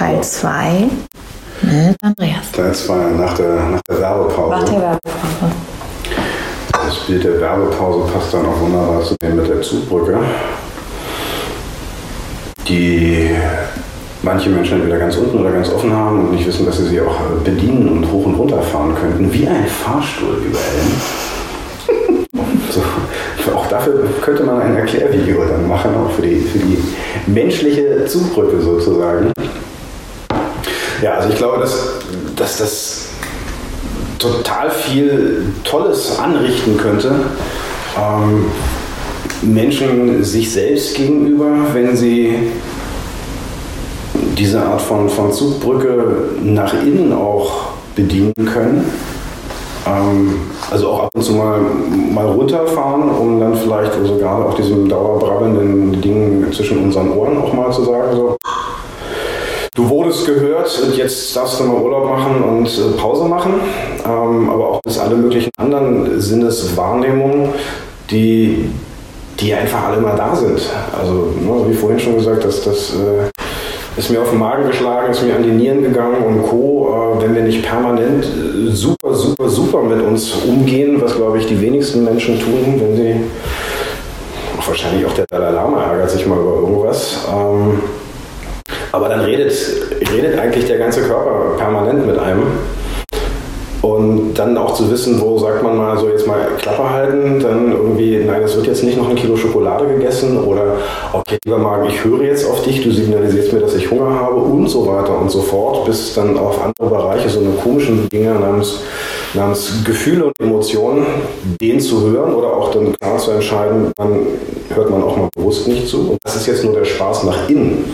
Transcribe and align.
Teil 0.00 0.22
2 0.22 0.88
mit 1.60 1.96
Andreas. 2.02 2.50
Teil 2.56 2.72
2 2.72 2.94
nach 3.18 3.34
der, 3.34 3.54
nach 3.70 3.82
der 3.86 4.00
Werbepause. 4.00 4.50
Nach 4.50 4.64
der 4.64 4.80
Werbepause. 4.80 5.52
Das 6.72 6.96
Bild 7.06 7.22
der 7.22 7.38
Werbepause 7.38 8.10
passt 8.10 8.32
dann 8.32 8.46
auch 8.46 8.58
wunderbar 8.60 9.02
zu 9.02 9.14
dem 9.20 9.36
mit 9.36 9.46
der 9.46 9.60
Zugbrücke, 9.60 10.18
die 12.66 13.28
manche 14.22 14.48
Menschen 14.48 14.78
entweder 14.78 14.98
ganz 15.00 15.16
unten 15.16 15.38
oder 15.38 15.50
ganz 15.50 15.68
offen 15.70 15.92
haben 15.92 16.20
und 16.20 16.32
nicht 16.32 16.46
wissen, 16.46 16.64
dass 16.64 16.78
sie 16.78 16.86
sie 16.86 17.02
auch 17.02 17.20
bedienen 17.44 17.86
und 17.90 18.10
hoch 18.10 18.24
und 18.24 18.36
runter 18.36 18.62
fahren 18.62 18.94
könnten, 18.94 19.30
wie 19.30 19.46
ein 19.46 19.66
Fahrstuhl 19.66 20.36
überall. 20.46 20.80
so, 22.70 22.80
auch 23.54 23.66
dafür 23.66 24.08
könnte 24.22 24.44
man 24.44 24.62
ein 24.62 24.76
Erklärvideo 24.76 25.44
dann 25.44 25.68
machen, 25.68 25.90
auch 25.94 26.10
für 26.12 26.22
die, 26.22 26.40
für 26.40 26.58
die 26.58 26.78
menschliche 27.26 28.06
Zugbrücke 28.06 28.62
sozusagen. 28.62 29.30
Ja, 31.02 31.14
also 31.14 31.30
ich 31.30 31.36
glaube, 31.36 31.60
dass, 31.60 31.76
dass 32.36 32.58
das 32.58 33.08
total 34.18 34.70
viel 34.70 35.46
Tolles 35.64 36.18
anrichten 36.18 36.76
könnte. 36.76 37.12
Ähm, 37.98 38.46
Menschen 39.42 40.22
sich 40.22 40.52
selbst 40.52 40.94
gegenüber, 40.94 41.46
wenn 41.72 41.96
sie 41.96 42.34
diese 44.36 44.62
Art 44.62 44.82
von, 44.82 45.08
von 45.08 45.32
Zugbrücke 45.32 46.30
nach 46.42 46.74
innen 46.74 47.12
auch 47.12 47.70
bedienen 47.96 48.34
können. 48.34 48.84
Ähm, 49.86 50.40
also 50.70 50.88
auch 50.88 51.04
ab 51.04 51.10
und 51.14 51.22
zu 51.22 51.32
mal, 51.32 51.60
mal 52.12 52.26
runterfahren, 52.26 53.08
um 53.08 53.40
dann 53.40 53.56
vielleicht 53.56 53.94
also 53.94 54.16
gerade 54.18 54.44
auch 54.44 54.54
diesem 54.54 54.88
dauerbrabbelnden 54.88 56.00
Ding 56.02 56.52
zwischen 56.52 56.84
unseren 56.84 57.12
Ohren 57.12 57.38
auch 57.38 57.52
mal 57.54 57.72
zu 57.72 57.84
sagen, 57.84 58.14
so, 58.14 58.36
du 59.80 59.88
wurdest 59.88 60.26
gehört 60.26 60.82
und 60.82 60.96
jetzt 60.96 61.34
darfst 61.34 61.58
du 61.58 61.64
mal 61.64 61.80
Urlaub 61.80 62.06
machen 62.06 62.42
und 62.42 62.66
äh, 62.66 62.98
Pause 62.98 63.24
machen. 63.24 63.54
Ähm, 64.04 64.50
aber 64.50 64.68
auch 64.68 64.80
bis 64.82 64.98
alle 64.98 65.16
möglichen 65.16 65.50
anderen 65.58 66.20
Sinneswahrnehmungen, 66.20 67.48
die, 68.10 68.70
die 69.40 69.54
einfach 69.54 69.84
alle 69.84 70.00
mal 70.00 70.16
da 70.16 70.36
sind. 70.36 70.60
Also, 70.98 71.12
ne, 71.40 71.64
wie 71.68 71.74
vorhin 71.74 71.98
schon 71.98 72.16
gesagt, 72.16 72.44
dass 72.44 72.62
das 72.62 72.92
äh, 72.94 73.30
ist 73.96 74.10
mir 74.10 74.20
auf 74.20 74.30
den 74.30 74.38
Magen 74.38 74.66
geschlagen, 74.66 75.10
ist 75.10 75.22
mir 75.22 75.34
an 75.34 75.42
die 75.42 75.50
Nieren 75.50 75.82
gegangen 75.82 76.22
und 76.26 76.42
Co. 76.42 77.16
Äh, 77.18 77.22
wenn 77.22 77.34
wir 77.34 77.42
nicht 77.42 77.62
permanent 77.62 78.26
super, 78.68 79.14
super, 79.14 79.48
super 79.48 79.82
mit 79.82 80.02
uns 80.02 80.32
umgehen, 80.46 81.00
was 81.00 81.16
glaube 81.16 81.38
ich 81.38 81.46
die 81.46 81.60
wenigsten 81.60 82.04
Menschen 82.04 82.38
tun, 82.38 82.80
wenn 82.80 82.96
sie, 82.96 83.16
wahrscheinlich 84.66 85.06
auch 85.06 85.14
der 85.14 85.24
Dalai 85.26 85.50
Lama 85.50 85.82
ärgert 85.84 86.10
sich 86.10 86.26
mal 86.26 86.38
über 86.38 86.56
irgendwas. 86.56 87.26
Ähm, 87.32 87.80
aber 88.92 89.08
dann 89.08 89.20
redet, 89.20 89.52
redet 90.12 90.38
eigentlich 90.38 90.66
der 90.66 90.78
ganze 90.78 91.02
Körper 91.02 91.56
permanent 91.56 92.06
mit 92.06 92.18
einem. 92.18 92.42
Und 93.82 94.34
dann 94.34 94.58
auch 94.58 94.74
zu 94.74 94.90
wissen, 94.90 95.18
wo 95.22 95.38
sagt 95.38 95.62
man 95.62 95.74
mal 95.74 95.96
so 95.96 96.08
jetzt 96.10 96.26
mal 96.26 96.48
Klappe 96.58 96.90
halten, 96.90 97.40
dann 97.40 97.72
irgendwie, 97.72 98.18
nein, 98.18 98.42
es 98.42 98.54
wird 98.54 98.66
jetzt 98.66 98.84
nicht 98.84 98.98
noch 98.98 99.08
ein 99.08 99.16
Kilo 99.16 99.36
Schokolade 99.36 99.86
gegessen 99.86 100.44
oder 100.44 100.76
okay, 101.14 101.38
lieber 101.44 101.56
Magen, 101.56 101.88
ich 101.88 102.04
höre 102.04 102.22
jetzt 102.24 102.46
auf 102.46 102.62
dich, 102.62 102.82
du 102.82 102.90
signalisierst 102.90 103.54
mir, 103.54 103.60
dass 103.60 103.74
ich 103.74 103.90
Hunger 103.90 104.20
habe 104.20 104.36
und 104.36 104.68
so 104.68 104.86
weiter 104.86 105.18
und 105.18 105.30
so 105.30 105.40
fort, 105.40 105.86
bis 105.86 106.12
dann 106.12 106.36
auf 106.36 106.62
andere 106.62 106.90
Bereiche 106.94 107.30
so 107.30 107.40
eine 107.40 107.50
komischen 107.62 108.06
Dinge 108.10 108.34
namens, 108.34 108.82
namens 109.32 109.82
Gefühle 109.82 110.26
und 110.26 110.34
Emotionen, 110.38 111.06
den 111.58 111.80
zu 111.80 112.02
hören 112.02 112.34
oder 112.34 112.52
auch 112.52 112.72
dann 112.72 112.92
klar 113.00 113.16
zu 113.16 113.30
entscheiden, 113.30 113.92
dann 113.96 114.26
hört 114.74 114.90
man 114.90 115.02
auch 115.02 115.16
mal 115.16 115.30
bewusst 115.34 115.66
nicht 115.68 115.88
zu. 115.88 116.10
Und 116.10 116.18
das 116.22 116.36
ist 116.36 116.46
jetzt 116.46 116.64
nur 116.64 116.74
der 116.74 116.84
Spaß 116.84 117.24
nach 117.24 117.48
innen. 117.48 117.84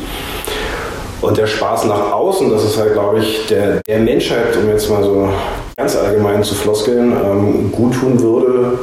Und 1.27 1.37
der 1.37 1.49
Spaß 1.49 1.87
nach 1.87 2.13
außen, 2.13 2.51
das 2.51 2.63
ist 2.63 2.79
halt, 2.79 2.93
glaube 2.93 3.19
ich, 3.19 3.49
der, 3.49 3.81
der 3.89 3.99
Menschheit, 3.99 4.57
um 4.63 4.69
jetzt 4.69 4.89
mal 4.89 5.03
so 5.03 5.29
ganz 5.77 5.97
allgemein 5.97 6.45
zu 6.45 6.55
floskeln, 6.55 7.13
ähm, 7.13 7.73
gut 7.73 7.95
tun 7.95 8.23
würde, 8.23 8.79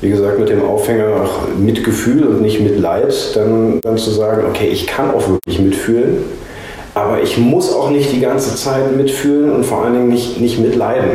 wie 0.00 0.08
gesagt, 0.08 0.38
mit 0.38 0.48
dem 0.48 0.64
Aufhänger 0.64 1.08
auch 1.08 1.48
mit 1.58 1.82
Gefühl 1.82 2.24
und 2.28 2.40
nicht 2.40 2.60
mit 2.60 2.78
Leid, 2.78 3.12
dann, 3.34 3.80
dann 3.80 3.98
zu 3.98 4.10
sagen, 4.10 4.44
okay, 4.48 4.68
ich 4.68 4.86
kann 4.86 5.10
auch 5.10 5.28
wirklich 5.28 5.58
mitfühlen, 5.58 6.18
aber 6.94 7.20
ich 7.20 7.36
muss 7.36 7.74
auch 7.74 7.90
nicht 7.90 8.12
die 8.12 8.20
ganze 8.20 8.54
Zeit 8.54 8.96
mitfühlen 8.96 9.50
und 9.50 9.66
vor 9.66 9.84
allen 9.84 9.94
Dingen 9.94 10.08
nicht, 10.08 10.40
nicht 10.40 10.60
mitleiden 10.60 11.10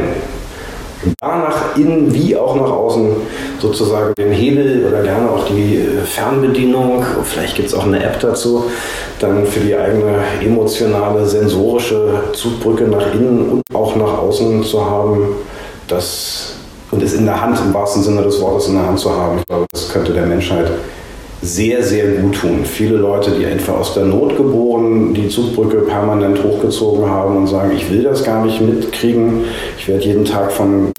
da 1.19 1.37
nach 1.37 1.77
innen 1.77 2.13
wie 2.13 2.35
auch 2.35 2.55
nach 2.55 2.69
außen 2.69 3.15
sozusagen 3.59 4.13
den 4.17 4.31
Hebel 4.31 4.85
oder 4.87 5.03
gerne 5.03 5.29
auch 5.29 5.45
die 5.45 5.77
äh, 5.77 6.01
Fernbedienung, 6.05 7.03
vielleicht 7.23 7.55
gibt 7.55 7.69
es 7.69 7.73
auch 7.73 7.85
eine 7.85 8.03
App 8.03 8.19
dazu, 8.19 8.65
dann 9.19 9.45
für 9.45 9.59
die 9.59 9.75
eigene 9.75 10.19
emotionale, 10.43 11.25
sensorische 11.25 12.23
Zugbrücke 12.33 12.85
nach 12.85 13.13
innen 13.13 13.49
und 13.49 13.61
auch 13.73 13.95
nach 13.95 14.17
außen 14.17 14.63
zu 14.63 14.85
haben, 14.85 15.35
das 15.87 16.53
und 16.89 17.03
es 17.03 17.13
in 17.13 17.25
der 17.25 17.41
Hand, 17.41 17.59
im 17.59 17.73
wahrsten 17.73 18.01
Sinne 18.01 18.21
des 18.21 18.39
Wortes 18.41 18.69
in 18.69 18.75
der 18.75 18.87
Hand 18.87 18.99
zu 18.99 19.11
haben, 19.11 19.39
ich 19.39 19.45
glaube, 19.45 19.65
das 19.71 19.89
könnte 19.89 20.13
der 20.13 20.25
Menschheit 20.25 20.71
sehr, 21.41 21.83
sehr 21.83 22.13
gut 22.13 22.35
tun. 22.35 22.65
Viele 22.65 22.97
Leute, 22.97 23.31
die 23.31 23.45
einfach 23.45 23.75
aus 23.75 23.93
der 23.93 24.05
Not 24.05 24.35
geboren 24.37 25.13
die 25.13 25.29
Zugbrücke 25.29 25.81
permanent 25.81 26.43
hochgezogen 26.43 27.09
haben 27.09 27.37
und 27.37 27.47
sagen, 27.47 27.71
ich 27.75 27.91
will 27.91 28.03
das 28.03 28.23
gar 28.23 28.43
nicht 28.43 28.59
mitkriegen. 28.61 29.45
Ich 29.77 29.87
werde 29.87 30.03
jeden 30.03 30.25
Tag 30.25 30.51
von 30.51 30.91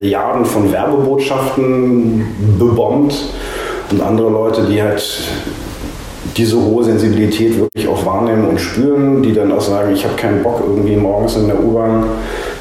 Milliarden 0.00 0.44
von 0.44 0.72
Werbebotschaften 0.72 2.24
bebombt 2.58 3.14
und 3.90 4.00
andere 4.00 4.30
Leute, 4.30 4.62
die 4.70 4.82
halt 4.82 5.02
diese 6.36 6.60
hohe 6.60 6.82
Sensibilität 6.82 7.58
wirklich 7.58 7.86
auch 7.86 8.04
wahrnehmen 8.04 8.48
und 8.48 8.60
spüren, 8.60 9.22
die 9.22 9.32
dann 9.32 9.52
auch 9.52 9.60
sagen, 9.60 9.92
ich 9.94 10.04
habe 10.04 10.16
keinen 10.16 10.42
Bock 10.42 10.62
irgendwie 10.66 10.96
morgens 10.96 11.36
in 11.36 11.46
der 11.46 11.62
U-Bahn. 11.62 12.04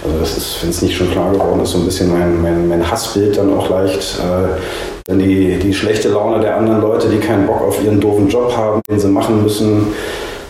Also 0.03 0.17
das 0.19 0.37
ist, 0.37 0.57
wenn 0.61 0.69
es 0.69 0.81
nicht 0.81 0.95
schon 0.95 1.11
klar 1.11 1.31
geworden 1.31 1.61
ist, 1.61 1.71
so 1.71 1.77
ein 1.77 1.85
bisschen 1.85 2.11
mein, 2.11 2.41
mein, 2.41 2.67
mein 2.67 2.91
Hassbild 2.91 3.37
dann 3.37 3.57
auch 3.57 3.69
leicht. 3.69 4.19
Äh, 4.19 4.59
dann 5.05 5.19
die, 5.19 5.57
die 5.59 5.73
schlechte 5.73 6.09
Laune 6.09 6.41
der 6.41 6.57
anderen 6.57 6.81
Leute, 6.81 7.07
die 7.09 7.17
keinen 7.17 7.45
Bock 7.45 7.61
auf 7.61 7.83
ihren 7.83 7.99
doofen 7.99 8.27
Job 8.27 8.55
haben, 8.55 8.81
den 8.89 8.99
sie 8.99 9.07
machen 9.07 9.43
müssen, 9.43 9.87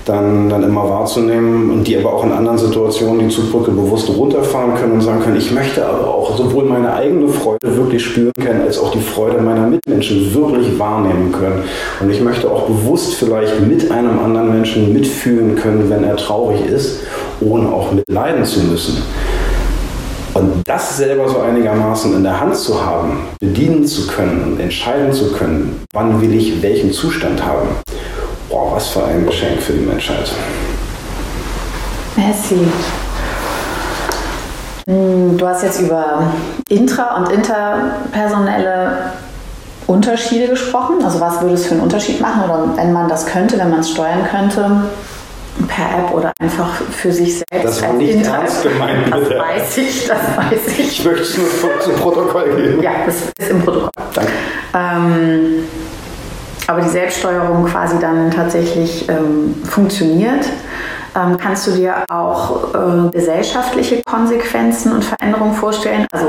dann, 0.05 0.49
dann 0.49 0.63
immer 0.63 0.89
wahrzunehmen 0.89 1.71
und 1.71 1.87
die 1.87 1.97
aber 1.97 2.13
auch 2.13 2.23
in 2.23 2.31
anderen 2.31 2.57
Situationen 2.57 3.27
die 3.27 3.33
Zugbrücke 3.33 3.71
bewusst 3.71 4.09
runterfahren 4.09 4.75
können 4.75 4.93
und 4.93 5.01
sagen 5.01 5.21
können, 5.21 5.37
ich 5.37 5.51
möchte 5.51 5.85
aber 5.85 6.07
auch 6.07 6.35
sowohl 6.37 6.65
meine 6.65 6.93
eigene 6.93 7.29
Freude 7.29 7.75
wirklich 7.77 8.03
spüren 8.03 8.33
können, 8.43 8.61
als 8.61 8.77
auch 8.77 8.91
die 8.91 8.99
Freude 8.99 9.41
meiner 9.41 9.65
Mitmenschen 9.65 10.33
wirklich 10.33 10.77
wahrnehmen 10.77 11.31
können. 11.31 11.63
Und 12.01 12.11
ich 12.11 12.21
möchte 12.21 12.49
auch 12.51 12.63
bewusst 12.63 13.15
vielleicht 13.15 13.61
mit 13.61 13.89
einem 13.91 14.19
anderen 14.19 14.51
Menschen 14.51 14.93
mitfühlen 14.93 15.55
können, 15.55 15.89
wenn 15.89 16.03
er 16.03 16.17
traurig 16.17 16.65
ist, 16.65 16.99
ohne 17.39 17.71
auch 17.71 17.91
mitleiden 17.91 18.43
zu 18.45 18.59
müssen. 18.61 19.01
Und 20.33 20.63
das 20.67 20.97
selber 20.97 21.29
so 21.29 21.41
einigermaßen 21.41 22.15
in 22.15 22.23
der 22.23 22.39
Hand 22.39 22.55
zu 22.55 22.83
haben, 22.83 23.27
bedienen 23.39 23.85
zu 23.85 24.07
können 24.07 24.43
und 24.43 24.59
entscheiden 24.59 25.13
zu 25.13 25.31
können, 25.31 25.83
wann 25.93 26.19
will 26.21 26.33
ich 26.33 26.61
welchen 26.61 26.91
Zustand 26.91 27.43
haben, 27.45 27.69
boah, 28.49 28.73
was 28.73 28.87
für 28.87 29.05
ein 29.05 29.25
Geschenk 29.25 29.61
für 29.61 29.73
die 29.73 29.85
Menschheit. 29.85 30.31
Merci. 32.15 32.67
Hm, 34.87 35.37
du 35.37 35.47
hast 35.47 35.63
jetzt 35.63 35.81
über 35.81 36.33
intra- 36.69 37.15
und 37.17 37.31
interpersonelle 37.31 39.11
Unterschiede 39.85 40.47
gesprochen. 40.47 40.95
Also 41.03 41.19
was 41.19 41.41
würde 41.41 41.53
es 41.53 41.65
für 41.65 41.75
einen 41.75 41.83
Unterschied 41.83 42.19
machen 42.19 42.43
oder 42.43 42.75
wenn 42.75 42.91
man 42.91 43.07
das 43.07 43.25
könnte, 43.27 43.57
wenn 43.59 43.69
man 43.69 43.81
es 43.81 43.91
steuern 43.91 44.25
könnte, 44.29 44.83
per 45.75 45.99
App 45.99 46.13
oder 46.13 46.31
einfach 46.39 46.73
für 46.91 47.11
sich 47.11 47.37
selbst. 47.37 47.63
Das 47.63 47.81
war 47.81 47.93
nicht 47.93 48.15
Internet. 48.15 48.41
ernst 48.41 48.63
gemeint. 48.63 49.11
Das 49.11 49.19
bitte. 49.19 49.39
weiß 49.39 49.77
ich, 49.77 50.07
das 50.07 50.37
weiß 50.37 50.67
ich. 50.67 50.99
Ich 50.99 51.05
möchte 51.05 51.21
es 51.23 51.37
nur 51.37 51.79
zum 51.79 51.95
Protokoll 51.95 52.55
geben. 52.55 52.83
Ja, 52.83 52.91
das 53.05 53.15
ist 53.37 53.49
im 53.49 53.61
Protokoll. 53.61 53.91
Danke. 54.13 54.31
Ähm, 54.73 55.63
aber 56.67 56.81
die 56.81 56.89
Selbststeuerung 56.89 57.65
quasi 57.65 57.99
dann 57.99 58.31
tatsächlich 58.31 59.09
ähm, 59.09 59.55
funktioniert. 59.65 60.45
Ähm, 61.15 61.37
kannst 61.37 61.67
du 61.67 61.71
dir 61.71 62.05
auch 62.09 62.73
äh, 62.73 63.09
gesellschaftliche 63.11 64.01
Konsequenzen 64.03 64.93
und 64.93 65.03
Veränderungen 65.03 65.53
vorstellen? 65.53 66.07
Also 66.11 66.27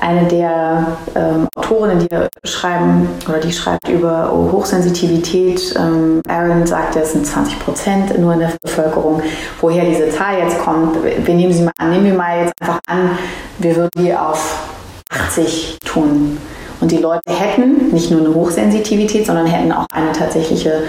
eine 0.00 0.26
der 0.28 0.96
ähm, 1.14 1.48
Autorinnen, 1.56 1.98
die 2.00 2.48
schreiben 2.48 3.08
oder 3.28 3.38
die 3.38 3.52
schreibt 3.52 3.88
über 3.88 4.30
Hochsensitivität. 4.52 5.74
Ähm, 5.78 6.22
Aaron 6.28 6.66
sagt, 6.66 6.96
es 6.96 7.12
sind 7.12 7.26
20 7.26 7.58
Prozent 7.60 8.18
nur 8.18 8.32
in 8.32 8.40
der 8.40 8.52
Bevölkerung. 8.62 9.22
Woher 9.60 9.84
diese 9.84 10.10
Zahl 10.10 10.38
jetzt 10.38 10.58
kommt, 10.58 10.96
wir 11.02 11.34
nehmen 11.34 11.52
sie 11.52 11.62
mal 11.62 11.72
an. 11.78 11.90
Nehmen 11.90 12.06
wir 12.06 12.14
mal 12.14 12.44
jetzt 12.44 12.54
einfach 12.60 12.80
an, 12.86 13.18
wir 13.58 13.76
würden 13.76 13.90
die 13.96 14.14
auf 14.14 14.68
80 15.10 15.78
tun. 15.84 16.38
Und 16.80 16.90
die 16.90 16.98
Leute 16.98 17.30
hätten 17.30 17.92
nicht 17.92 18.10
nur 18.10 18.20
eine 18.20 18.34
Hochsensitivität, 18.34 19.26
sondern 19.26 19.46
hätten 19.46 19.70
auch 19.70 19.86
eine 19.92 20.12
tatsächliche, 20.12 20.84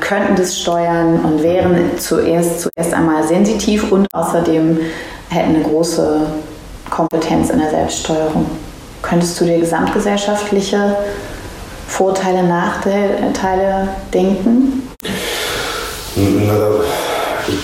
könnten 0.00 0.34
das 0.34 0.58
steuern 0.58 1.20
und 1.20 1.42
wären 1.42 1.98
zuerst, 1.98 2.62
zuerst 2.62 2.92
einmal 2.92 3.22
sensitiv 3.22 3.92
und 3.92 4.08
außerdem 4.12 4.78
hätten 5.28 5.54
eine 5.54 5.62
große 5.62 6.26
Kompetenz 6.90 7.50
in 7.50 7.58
der 7.60 7.70
Selbststeuerung. 7.70 8.46
Könntest 9.02 9.40
du 9.40 9.44
dir 9.44 9.58
gesamtgesellschaftliche 9.58 10.96
Vorteile, 11.86 12.42
Nachteile 12.42 13.88
denken? 14.12 14.90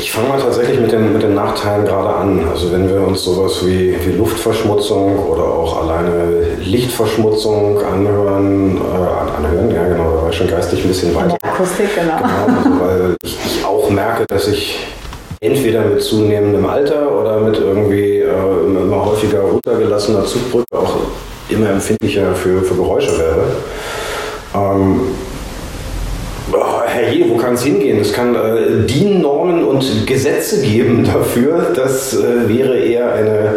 Ich, 0.00 0.10
fange 0.10 0.28
mal 0.28 0.40
tatsächlich 0.40 0.80
mit 0.80 0.90
den, 0.90 1.12
mit 1.12 1.22
den 1.22 1.34
Nachteilen 1.34 1.84
gerade 1.84 2.14
an. 2.16 2.48
Also 2.50 2.72
wenn 2.72 2.88
wir 2.88 3.06
uns 3.06 3.22
sowas 3.22 3.64
wie, 3.66 3.96
wie 4.04 4.12
Luftverschmutzung 4.12 5.18
oder 5.18 5.44
auch 5.44 5.82
alleine 5.82 6.56
Lichtverschmutzung 6.58 7.82
anhören, 7.84 8.78
äh, 8.78 9.36
anhören, 9.36 9.70
ja 9.74 9.86
genau, 9.86 10.10
da 10.16 10.22
war 10.22 10.30
ich 10.30 10.36
schon 10.36 10.48
geistig 10.48 10.82
ein 10.84 10.88
bisschen 10.88 11.14
weiter. 11.14 11.36
Ja, 11.42 11.50
Akustik, 11.50 11.94
genau. 11.94 12.16
genau 12.16 12.58
also 12.58 12.80
weil 12.80 13.16
ich, 13.22 13.36
ich 13.44 13.64
auch 13.64 13.90
merke, 13.90 14.24
dass 14.26 14.48
ich 14.48 14.78
entweder 15.40 15.84
mit 15.84 16.02
zunehmendem 16.02 16.66
Alter 16.66 17.18
oder 17.18 17.40
mit 17.40 17.58
irgendwie 17.58 18.20
äh, 18.20 18.82
immer 18.82 19.04
häufiger 19.04 19.40
runtergelassener 19.40 20.24
Zugbrücke 20.24 20.76
auch 20.76 20.96
immer 21.48 21.70
empfindlicher 21.70 22.34
für, 22.34 22.62
für 22.62 22.74
Geräusche 22.74 23.18
werde. 23.18 23.42
Ähm, 24.54 25.00
herrje, 26.86 27.28
wo 27.28 27.36
kann 27.36 27.54
es 27.54 27.62
hingehen? 27.62 28.00
Es 28.00 28.12
kann 28.12 28.34
äh, 28.34 28.86
DIN-Normen 28.86 29.64
und 29.64 30.06
Gesetze 30.06 30.62
geben 30.62 31.04
dafür. 31.04 31.72
Das 31.74 32.14
äh, 32.14 32.48
wäre 32.48 32.78
eher 32.78 33.12
eine 33.12 33.54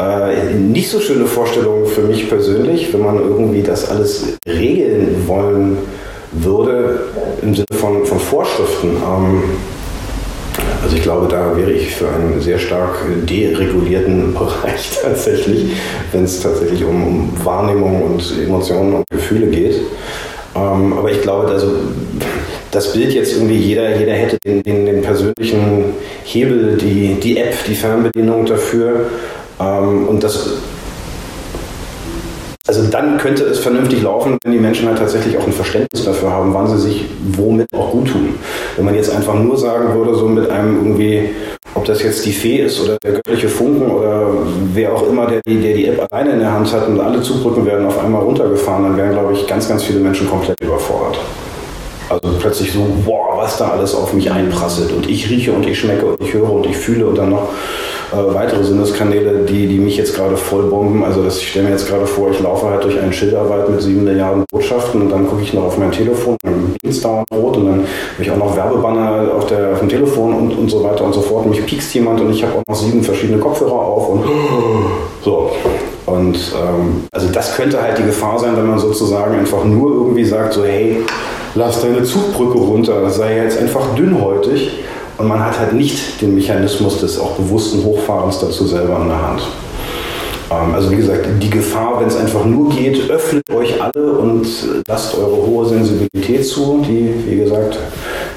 äh, 0.00 0.54
nicht 0.54 0.90
so 0.90 1.00
schöne 1.00 1.26
Vorstellung 1.26 1.86
für 1.86 2.02
mich 2.02 2.28
persönlich, 2.28 2.92
wenn 2.92 3.02
man 3.02 3.16
irgendwie 3.18 3.62
das 3.62 3.88
alles 3.88 4.36
regeln 4.46 5.24
wollen 5.26 5.78
würde 6.32 7.00
im 7.42 7.54
Sinne 7.54 7.66
von, 7.78 8.04
von 8.06 8.18
Vorschriften. 8.18 8.96
Ähm, 8.96 9.42
also 10.82 10.96
ich 10.96 11.02
glaube, 11.02 11.28
da 11.28 11.56
wäre 11.56 11.70
ich 11.70 11.94
für 11.94 12.08
einen 12.08 12.40
sehr 12.40 12.58
stark 12.58 12.96
deregulierten 13.28 14.34
Bereich 14.38 14.98
tatsächlich, 15.00 15.72
wenn 16.12 16.24
es 16.24 16.40
tatsächlich 16.40 16.84
um, 16.84 17.32
Wahrnehmung 17.44 18.02
und 18.02 18.34
Emotionen 18.44 18.94
und 18.94 19.04
Gefühle 19.10 19.46
geht. 19.46 19.76
Ähm, 20.54 20.92
aber 20.92 21.10
ich 21.10 21.22
glaube, 21.22 21.48
also 21.48 21.76
das 22.70 22.92
Bild 22.92 23.12
jetzt 23.12 23.34
irgendwie, 23.34 23.56
jeder, 23.56 23.96
jeder 23.96 24.12
hätte 24.12 24.38
den, 24.44 24.62
den, 24.62 24.86
den 24.86 25.02
persönlichen 25.02 25.94
Hebel, 26.24 26.76
die, 26.76 27.14
die 27.14 27.38
App, 27.38 27.54
die 27.66 27.74
Fernbedienung 27.74 28.46
dafür. 28.46 29.06
Ähm, 29.60 30.08
und 30.08 30.24
das 30.24 30.50
also 32.78 32.90
dann 32.90 33.18
könnte 33.18 33.44
es 33.44 33.58
vernünftig 33.58 34.02
laufen, 34.02 34.38
wenn 34.42 34.52
die 34.52 34.58
Menschen 34.58 34.88
halt 34.88 34.98
tatsächlich 34.98 35.36
auch 35.36 35.46
ein 35.46 35.52
Verständnis 35.52 36.04
dafür 36.04 36.30
haben, 36.30 36.54
wann 36.54 36.66
sie 36.68 36.78
sich 36.78 37.04
womit 37.36 37.66
auch 37.74 37.90
gut 37.90 38.08
tun. 38.08 38.34
Wenn 38.76 38.84
man 38.86 38.94
jetzt 38.94 39.14
einfach 39.14 39.34
nur 39.34 39.58
sagen 39.58 39.94
würde, 39.94 40.14
so 40.14 40.26
mit 40.26 40.48
einem 40.48 40.76
irgendwie, 40.78 41.30
ob 41.74 41.84
das 41.84 42.02
jetzt 42.02 42.24
die 42.24 42.32
Fee 42.32 42.62
ist 42.62 42.80
oder 42.82 42.96
der 43.04 43.12
göttliche 43.12 43.48
Funken 43.48 43.90
oder 43.90 44.26
wer 44.72 44.94
auch 44.94 45.06
immer, 45.06 45.26
der 45.26 45.42
die, 45.46 45.60
der 45.60 45.74
die 45.74 45.86
App 45.86 46.10
alleine 46.10 46.32
in 46.32 46.38
der 46.38 46.52
Hand 46.52 46.72
hat 46.72 46.88
und 46.88 46.98
alle 46.98 47.20
Zugbrücken 47.20 47.66
werden 47.66 47.86
auf 47.86 48.02
einmal 48.02 48.22
runtergefahren, 48.22 48.84
dann 48.84 48.96
wären, 48.96 49.12
glaube 49.12 49.34
ich, 49.34 49.46
ganz, 49.46 49.68
ganz 49.68 49.82
viele 49.82 50.00
Menschen 50.00 50.28
komplett 50.28 50.58
überfordert. 50.62 51.18
Also 52.08 52.28
plötzlich 52.38 52.72
so, 52.72 52.86
boah, 53.04 53.36
was 53.36 53.58
da 53.58 53.68
alles 53.68 53.94
auf 53.94 54.12
mich 54.12 54.30
einprasselt 54.30 54.92
und 54.92 55.08
ich 55.08 55.28
rieche 55.28 55.52
und 55.52 55.66
ich 55.66 55.78
schmecke 55.78 56.06
und 56.06 56.20
ich 56.20 56.32
höre 56.32 56.50
und 56.50 56.66
ich 56.66 56.76
fühle 56.76 57.06
und 57.06 57.16
dann 57.16 57.30
noch 57.30 57.50
äh, 58.12 58.34
weitere 58.34 58.62
Sinneskanäle, 58.62 59.44
die, 59.48 59.66
die 59.66 59.78
mich 59.78 59.96
jetzt 59.96 60.14
gerade 60.14 60.36
voll 60.36 60.64
bomben. 60.64 61.02
Also 61.02 61.22
das, 61.22 61.38
ich 61.38 61.48
stelle 61.48 61.66
mir 61.66 61.72
jetzt 61.72 61.88
gerade 61.88 62.06
vor, 62.06 62.30
ich 62.30 62.40
laufe 62.40 62.68
halt 62.68 62.84
durch 62.84 62.98
einen 62.98 63.12
Schilderwald 63.12 63.70
mit 63.70 63.80
sieben 63.80 64.04
Milliarden 64.04 64.44
Botschaften 64.50 65.02
und 65.02 65.10
dann 65.10 65.26
gucke 65.26 65.42
ich 65.42 65.54
noch 65.54 65.64
auf 65.64 65.78
mein 65.78 65.90
Telefon, 65.90 66.36
dann 66.42 66.74
blinkt 66.80 67.04
dauernd 67.04 67.26
rot 67.32 67.56
und 67.56 67.66
dann 67.66 67.74
habe 67.80 68.22
ich 68.22 68.30
auch 68.30 68.36
noch 68.36 68.56
Werbebanner 68.56 69.34
auf, 69.34 69.46
der, 69.46 69.72
auf 69.72 69.80
dem 69.80 69.88
Telefon 69.88 70.34
und, 70.34 70.58
und 70.58 70.70
so 70.70 70.84
weiter 70.84 71.04
und 71.04 71.14
so 71.14 71.22
fort. 71.22 71.46
Mich 71.46 71.64
piekst 71.64 71.94
jemand 71.94 72.20
und 72.20 72.30
ich 72.30 72.42
habe 72.42 72.54
auch 72.54 72.62
noch 72.68 72.76
sieben 72.76 73.02
verschiedene 73.02 73.38
Kopfhörer 73.38 73.72
auf 73.72 74.08
und 74.10 74.24
so. 75.24 75.50
Und 76.04 76.36
ähm, 76.36 77.04
also 77.12 77.28
das 77.32 77.54
könnte 77.56 77.80
halt 77.80 77.96
die 77.96 78.02
Gefahr 78.02 78.38
sein, 78.38 78.56
wenn 78.56 78.66
man 78.66 78.78
sozusagen 78.78 79.38
einfach 79.38 79.64
nur 79.64 79.92
irgendwie 79.92 80.24
sagt, 80.24 80.52
so 80.52 80.64
hey, 80.64 80.98
lass 81.54 81.80
deine 81.80 82.02
Zugbrücke 82.02 82.58
runter, 82.58 83.08
sei 83.08 83.36
jetzt 83.36 83.58
einfach 83.58 83.94
dünnhäutig 83.94 84.82
und 85.18 85.28
man 85.28 85.44
hat 85.44 85.58
halt 85.58 85.72
nicht 85.72 86.20
den 86.20 86.34
Mechanismus 86.34 87.00
des 87.00 87.18
auch 87.18 87.32
bewussten 87.32 87.84
Hochfahrens 87.84 88.40
dazu 88.40 88.66
selber 88.66 88.98
in 89.00 89.08
der 89.08 89.22
Hand. 89.22 89.42
Ähm, 90.50 90.74
also 90.74 90.90
wie 90.90 90.96
gesagt, 90.96 91.26
die 91.40 91.50
Gefahr, 91.50 92.00
wenn 92.00 92.08
es 92.08 92.16
einfach 92.16 92.44
nur 92.44 92.70
geht, 92.70 93.10
öffnet 93.10 93.44
euch 93.54 93.80
alle 93.82 94.12
und 94.12 94.46
lasst 94.88 95.16
eure 95.16 95.46
hohe 95.46 95.66
Sensibilität 95.66 96.46
zu, 96.46 96.84
die, 96.86 97.14
wie 97.26 97.36
gesagt, 97.36 97.78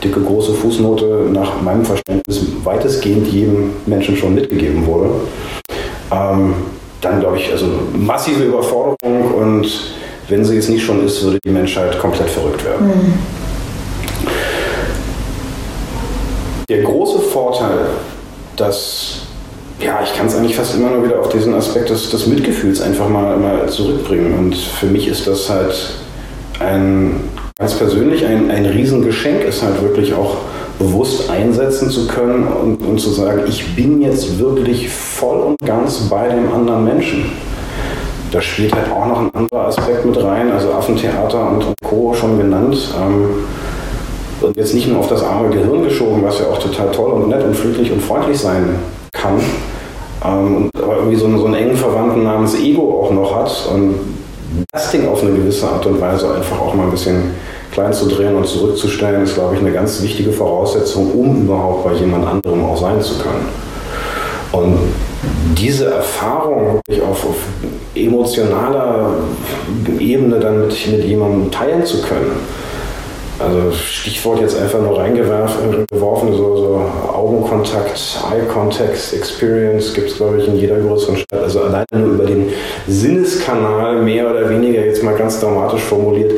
dicke 0.03 0.21
große 0.21 0.53
Fußnote 0.53 1.27
nach 1.31 1.61
meinem 1.61 1.85
Verständnis 1.85 2.41
weitestgehend 2.63 3.27
jedem 3.27 3.71
Menschen 3.85 4.15
schon 4.15 4.35
mitgegeben 4.35 4.85
wurde. 4.85 5.09
Ähm, 6.11 6.53
dann 7.01 7.19
glaube 7.19 7.37
ich, 7.37 7.51
also 7.51 7.67
massive 7.93 8.43
Überforderung 8.43 9.33
und 9.35 9.95
wenn 10.27 10.43
sie 10.43 10.57
es 10.57 10.69
nicht 10.69 10.83
schon 10.83 11.05
ist, 11.05 11.23
würde 11.23 11.37
die 11.45 11.51
Menschheit 11.51 11.99
komplett 11.99 12.29
verrückt 12.29 12.65
werden. 12.65 12.87
Mhm. 12.87 13.13
Der 16.67 16.81
große 16.81 17.19
Vorteil, 17.19 17.77
dass, 18.55 19.19
ja, 19.79 19.99
ich 20.03 20.15
kann 20.15 20.25
es 20.25 20.35
eigentlich 20.35 20.55
fast 20.55 20.75
immer 20.75 20.89
nur 20.89 21.05
wieder 21.05 21.19
auf 21.19 21.29
diesen 21.29 21.53
Aspekt 21.53 21.91
des, 21.91 22.09
des 22.09 22.25
Mitgefühls 22.25 22.81
einfach 22.81 23.07
mal, 23.07 23.37
mal 23.37 23.69
zurückbringen. 23.69 24.33
Und 24.33 24.55
für 24.55 24.87
mich 24.87 25.07
ist 25.07 25.27
das 25.27 25.47
halt 25.47 25.75
ein, 26.59 27.29
ganz 27.59 27.75
persönlich 27.75 28.25
ein, 28.25 28.49
ein 28.49 28.65
Riesengeschenk, 28.65 29.43
ist 29.43 29.61
halt 29.61 29.79
wirklich 29.83 30.15
auch 30.15 30.37
bewusst 30.79 31.29
einsetzen 31.29 31.91
zu 31.91 32.07
können 32.07 32.47
und, 32.47 32.77
und 32.77 32.99
zu 32.99 33.11
sagen, 33.11 33.43
ich 33.47 33.75
bin 33.75 34.01
jetzt 34.01 34.39
wirklich 34.39 34.89
voll 34.89 35.37
und 35.41 35.57
ganz 35.59 35.99
bei 36.09 36.27
dem 36.29 36.51
anderen 36.51 36.83
Menschen. 36.83 37.31
Da 38.31 38.41
spielt 38.41 38.75
halt 38.75 38.91
auch 38.91 39.05
noch 39.05 39.19
ein 39.19 39.29
anderer 39.33 39.67
Aspekt 39.67 40.03
mit 40.03 40.21
rein, 40.21 40.51
also 40.51 40.73
Affentheater 40.73 41.47
und, 41.51 41.65
Co. 41.83 42.13
schon 42.15 42.37
genannt. 42.37 42.89
Ähm, 42.99 43.45
und 44.41 44.55
jetzt 44.57 44.73
nicht 44.73 44.87
nur 44.87 44.99
auf 44.99 45.07
das 45.07 45.23
arme 45.23 45.49
Gehirn 45.49 45.83
geschoben, 45.83 46.23
was 46.23 46.39
ja 46.39 46.47
auch 46.47 46.59
total 46.59 46.91
toll 46.91 47.11
und 47.11 47.29
nett 47.29 47.43
und 47.43 47.55
friedlich 47.55 47.91
und 47.91 48.01
freundlich 48.01 48.39
sein 48.39 48.75
kann, 49.11 49.39
ähm, 50.23 50.69
aber 50.81 50.97
irgendwie 50.97 51.15
so 51.15 51.25
einen, 51.25 51.37
so 51.37 51.45
einen 51.45 51.55
engen 51.55 51.75
Verwandten 51.75 52.23
namens 52.23 52.55
Ego 52.55 53.01
auch 53.03 53.11
noch 53.11 53.35
hat 53.35 53.69
und 53.73 53.95
das 54.71 54.91
Ding 54.91 55.07
auf 55.07 55.21
eine 55.21 55.33
gewisse 55.33 55.67
Art 55.67 55.85
und 55.85 55.99
Weise 55.99 56.33
einfach 56.33 56.59
auch 56.59 56.73
mal 56.73 56.83
ein 56.83 56.91
bisschen 56.91 57.31
klein 57.71 57.91
zu 57.91 58.07
drehen 58.07 58.35
und 58.35 58.47
zurückzustellen, 58.47 59.23
ist, 59.23 59.35
glaube 59.35 59.55
ich, 59.55 59.61
eine 59.61 59.71
ganz 59.71 60.01
wichtige 60.01 60.31
Voraussetzung, 60.31 61.11
um 61.11 61.43
überhaupt 61.43 61.83
bei 61.83 61.93
jemand 61.93 62.25
anderem 62.25 62.63
auch 62.63 62.77
sein 62.77 63.01
zu 63.01 63.15
können. 63.15 63.45
Und 64.53 64.77
diese 65.57 65.93
Erfahrung 65.93 66.75
wirklich 66.75 67.01
auf, 67.01 67.25
auf 67.25 67.35
emotionaler 67.93 69.09
Ebene 69.99 70.39
dann 70.39 70.61
mit, 70.61 70.87
mit 70.87 71.03
jemandem 71.03 71.51
teilen 71.51 71.85
zu 71.85 72.01
können, 72.01 72.31
also 73.37 73.71
Stichwort 73.71 74.39
jetzt 74.39 74.57
einfach 74.57 74.79
nur 74.79 74.97
reingeworfen, 74.97 76.33
so, 76.33 76.55
so 76.55 76.91
Augenkontakt, 77.13 78.19
Eye 78.31 78.45
Contact 78.51 79.13
Experience 79.13 79.93
gibt 79.93 80.09
es, 80.09 80.17
glaube 80.17 80.39
ich, 80.39 80.47
in 80.47 80.55
jeder 80.55 80.77
größeren 80.77 81.17
Stadt. 81.17 81.43
Also 81.43 81.63
alleine 81.63 81.85
nur 81.93 82.13
über 82.13 82.25
den 82.25 82.49
Sinneskanal 82.87 84.01
mehr 84.03 84.29
oder 84.29 84.49
weniger, 84.49 84.85
jetzt 84.85 85.03
mal 85.03 85.15
ganz 85.15 85.39
dramatisch 85.41 85.81
formuliert, 85.81 86.31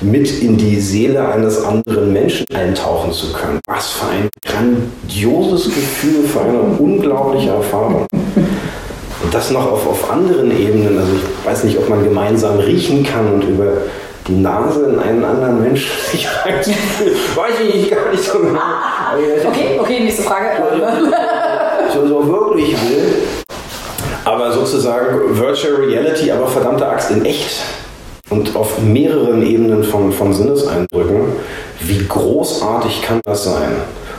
mit 0.00 0.42
in 0.42 0.56
die 0.56 0.80
Seele 0.80 1.28
eines 1.28 1.64
anderen 1.64 2.12
Menschen 2.12 2.46
eintauchen 2.54 3.12
zu 3.12 3.32
können. 3.32 3.58
Was 3.66 3.90
für 3.90 4.06
ein 4.06 4.28
grandioses 4.46 5.64
Gefühl, 5.66 6.22
für 6.24 6.40
eine 6.42 6.60
unglaubliche 6.78 7.50
Erfahrung. 7.50 8.06
Und 9.24 9.32
das 9.32 9.50
noch 9.50 9.72
auf, 9.72 9.88
auf 9.88 10.10
anderen 10.10 10.50
Ebenen. 10.50 10.98
Also 10.98 11.12
ich 11.14 11.46
weiß 11.46 11.64
nicht, 11.64 11.78
ob 11.78 11.88
man 11.88 12.04
gemeinsam 12.04 12.58
riechen 12.58 13.02
kann 13.02 13.32
und 13.32 13.42
über 13.42 13.72
die 14.26 14.36
Nase 14.36 14.86
in 14.86 14.98
einen 14.98 15.24
anderen 15.24 15.62
Menschen 15.62 15.90
sich 16.10 16.26
reinzufühlen. 16.26 17.14
Weiß 17.34 17.54
ich 17.60 17.90
gar 17.90 18.10
nicht 18.10 18.24
so 18.24 18.38
genau. 18.38 18.60
Okay, 19.46 19.78
okay, 19.78 20.00
nächste 20.00 20.22
Frage. 20.22 20.46
So, 21.92 22.06
so 22.06 22.28
wirklich 22.28 22.72
will. 22.72 23.22
Aber 24.24 24.52
sozusagen 24.52 25.38
Virtual 25.38 25.74
Reality, 25.74 26.32
aber 26.32 26.46
verdammte 26.46 26.86
Axt 26.86 27.10
in 27.10 27.24
echt 27.24 27.62
und 28.30 28.56
auf 28.56 28.80
mehreren 28.80 29.46
Ebenen 29.46 29.84
von, 29.84 30.12
von 30.12 30.32
Sinneseindrücken. 30.32 31.32
Wie 31.80 32.06
großartig 32.06 33.02
kann 33.02 33.20
das 33.24 33.44
sein? 33.44 33.76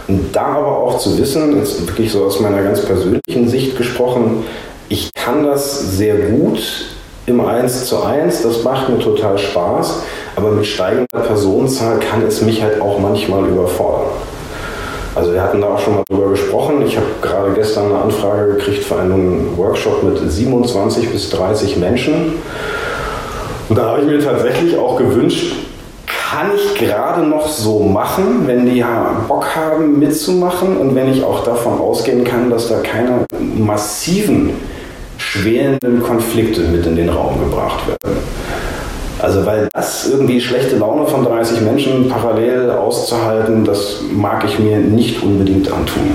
Und 0.08 0.36
da 0.36 0.46
aber 0.46 0.78
auch 0.78 1.00
zu 1.00 1.18
wissen, 1.18 1.58
jetzt 1.58 1.88
wirklich 1.88 2.12
so 2.12 2.26
aus 2.26 2.40
meiner 2.40 2.62
ganz 2.62 2.86
persönlichen 2.86 3.50
Sicht 3.50 3.76
gesprochen, 3.76 4.46
ich 4.88 5.10
kann 5.16 5.44
das 5.44 5.98
sehr 5.98 6.16
gut 6.18 6.60
im 7.28 7.42
1 7.42 7.86
zu 7.86 8.04
1, 8.04 8.44
das 8.44 8.64
macht 8.64 8.90
mir 8.90 9.00
total 9.00 9.38
Spaß, 9.38 10.04
aber 10.36 10.52
mit 10.52 10.66
steigender 10.66 11.22
Personenzahl 11.26 12.00
kann 12.00 12.22
es 12.28 12.42
mich 12.42 12.62
halt 12.62 12.80
auch 12.80 13.00
manchmal 13.00 13.46
überfordern. 13.46 14.10
Also 15.16 15.34
wir 15.34 15.42
hatten 15.42 15.62
da 15.62 15.68
auch 15.68 15.80
schon 15.80 15.96
mal 15.96 16.04
drüber 16.10 16.30
gesprochen. 16.30 16.84
Ich 16.86 16.98
habe 16.98 17.08
gerade 17.22 17.54
gestern 17.54 17.86
eine 17.86 18.00
Anfrage 18.00 18.56
gekriegt 18.56 18.84
für 18.84 18.98
einen 18.98 19.58
Workshop 19.58 20.04
mit 20.04 20.20
27 20.20 21.10
bis 21.10 21.30
30 21.30 21.78
Menschen. 21.78 22.34
Und 23.70 23.78
da 23.78 23.92
habe 23.92 24.02
ich 24.02 24.08
mir 24.08 24.20
tatsächlich 24.20 24.78
auch 24.78 24.98
gewünscht, 24.98 25.56
kann 26.06 26.52
ich 26.54 26.76
gerade 26.78 27.22
noch 27.24 27.48
so 27.48 27.80
machen, 27.80 28.44
wenn 28.46 28.66
die 28.66 28.84
Bock 29.28 29.56
haben 29.56 29.98
mitzumachen 30.00 30.78
und 30.78 30.94
wenn 30.94 31.10
ich 31.12 31.24
auch 31.24 31.46
davon 31.46 31.80
ausgehen 31.80 32.26
kann, 32.26 32.50
dass 32.50 32.68
da 32.68 32.80
keine 32.80 33.26
massiven 33.40 34.52
schwelenden 35.36 36.02
Konflikte 36.02 36.62
mit 36.62 36.86
in 36.86 36.96
den 36.96 37.10
Raum 37.10 37.40
gebracht 37.40 37.88
werden. 37.88 38.18
Also 39.20 39.46
weil 39.46 39.70
das 39.74 40.10
irgendwie 40.10 40.40
schlechte 40.40 40.78
Laune 40.78 41.06
von 41.08 41.24
30 41.24 41.62
Menschen 41.62 42.10
parallel 42.10 42.70
auszuhalten, 42.72 43.66
das 43.66 44.02
mag 44.12 44.46
ich 44.46 44.60
mir 44.60 44.78
nicht 44.78 45.22
unbedingt 45.24 45.72
antun. 45.72 46.12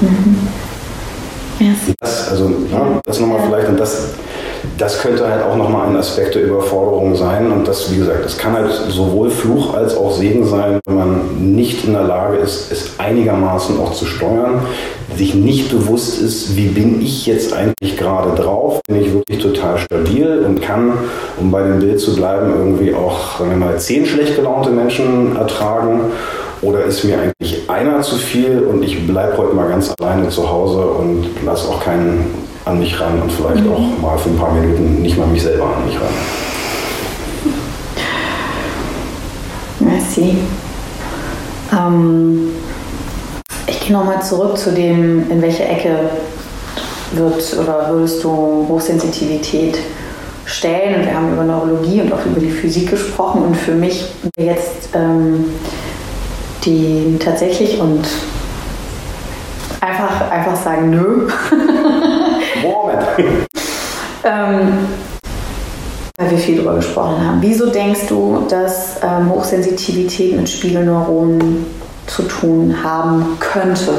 Mhm. 0.00 0.48
Yes. 1.58 1.76
Das, 2.00 2.28
also, 2.30 2.50
ja, 2.72 3.00
das 3.04 3.20
nochmal 3.20 3.40
vielleicht, 3.46 3.68
und 3.68 3.78
das 3.78 4.08
das 4.78 5.00
könnte 5.00 5.28
halt 5.28 5.42
auch 5.42 5.56
nochmal 5.56 5.88
ein 5.88 5.96
Aspekt 5.96 6.34
der 6.34 6.42
Überforderung 6.42 7.16
sein. 7.16 7.50
Und 7.50 7.66
das, 7.66 7.92
wie 7.92 7.98
gesagt, 7.98 8.24
das 8.24 8.38
kann 8.38 8.52
halt 8.52 8.70
sowohl 8.88 9.30
Fluch 9.30 9.74
als 9.74 9.96
auch 9.96 10.12
Segen 10.12 10.46
sein, 10.46 10.80
wenn 10.86 10.96
man 10.96 11.54
nicht 11.54 11.84
in 11.84 11.92
der 11.92 12.04
Lage 12.04 12.36
ist, 12.36 12.70
es 12.70 12.98
einigermaßen 12.98 13.78
auch 13.80 13.92
zu 13.92 14.06
steuern, 14.06 14.62
sich 15.16 15.34
nicht 15.34 15.70
bewusst 15.70 16.20
ist, 16.20 16.56
wie 16.56 16.68
bin 16.68 17.02
ich 17.02 17.26
jetzt 17.26 17.52
eigentlich 17.52 17.96
gerade 17.96 18.40
drauf, 18.40 18.80
bin 18.86 19.02
ich 19.02 19.12
wirklich 19.12 19.42
total 19.42 19.78
stabil 19.78 20.44
und 20.46 20.62
kann, 20.62 20.92
um 21.38 21.50
bei 21.50 21.62
dem 21.62 21.80
Bild 21.80 22.00
zu 22.00 22.14
bleiben, 22.14 22.52
irgendwie 22.56 22.94
auch, 22.94 23.38
sagen 23.38 23.50
wir 23.50 23.56
mal, 23.56 23.78
zehn 23.78 24.06
schlecht 24.06 24.36
gelaunte 24.36 24.70
Menschen 24.70 25.36
ertragen. 25.36 26.00
Oder 26.62 26.84
ist 26.84 27.02
mir 27.02 27.18
eigentlich 27.18 27.68
einer 27.68 28.02
zu 28.02 28.14
viel 28.14 28.60
und 28.60 28.84
ich 28.84 29.04
bleibe 29.04 29.36
heute 29.36 29.54
mal 29.54 29.68
ganz 29.68 29.92
alleine 29.98 30.28
zu 30.28 30.48
Hause 30.48 30.78
und 30.78 31.26
lasse 31.44 31.68
auch 31.68 31.82
keinen 31.82 32.51
an 32.64 32.78
mich 32.78 32.98
ran 33.00 33.20
und 33.20 33.30
vielleicht 33.30 33.64
mhm. 33.64 33.72
auch 33.72 33.98
mal 34.00 34.18
für 34.18 34.30
ein 34.30 34.36
paar 34.36 34.52
Minuten 34.52 35.02
nicht 35.02 35.18
mal 35.18 35.26
mich 35.26 35.42
selber 35.42 35.76
an 35.76 35.84
mich 35.84 35.96
ran. 35.96 36.14
Merci. 39.80 40.36
Ähm, 41.72 42.50
ich 43.66 43.80
gehe 43.80 43.92
nochmal 43.92 44.22
zurück 44.22 44.56
zu 44.56 44.72
dem, 44.72 45.30
in 45.30 45.42
welche 45.42 45.64
Ecke 45.64 46.10
wird 47.12 47.58
oder 47.58 47.88
würdest 47.90 48.22
du 48.22 48.66
Hochsensitivität 48.68 49.78
stellen? 50.44 50.96
Und 50.96 51.06
wir 51.06 51.14
haben 51.14 51.32
über 51.32 51.44
Neurologie 51.44 52.00
und 52.02 52.12
auch 52.12 52.24
über 52.24 52.40
die 52.40 52.50
Physik 52.50 52.90
gesprochen. 52.90 53.42
Und 53.42 53.56
für 53.56 53.74
mich 53.74 54.04
jetzt 54.36 54.90
ähm, 54.94 55.46
die 56.64 57.16
tatsächlich 57.18 57.80
und 57.80 58.06
einfach, 59.80 60.30
einfach 60.30 60.56
sagen, 60.56 60.90
nö. 60.90 61.28
Moment. 62.62 63.02
ähm, 64.24 64.88
weil 66.18 66.30
wir 66.30 66.38
viel 66.38 66.56
darüber 66.56 66.74
gesprochen 66.74 67.26
haben. 67.26 67.38
Wieso 67.40 67.66
denkst 67.70 68.06
du, 68.08 68.46
dass 68.48 68.96
ähm, 69.02 69.30
Hochsensitivität 69.30 70.36
mit 70.36 70.48
Spiegelneuronen 70.48 71.66
zu 72.06 72.22
tun 72.22 72.76
haben 72.82 73.36
könnte? 73.40 73.92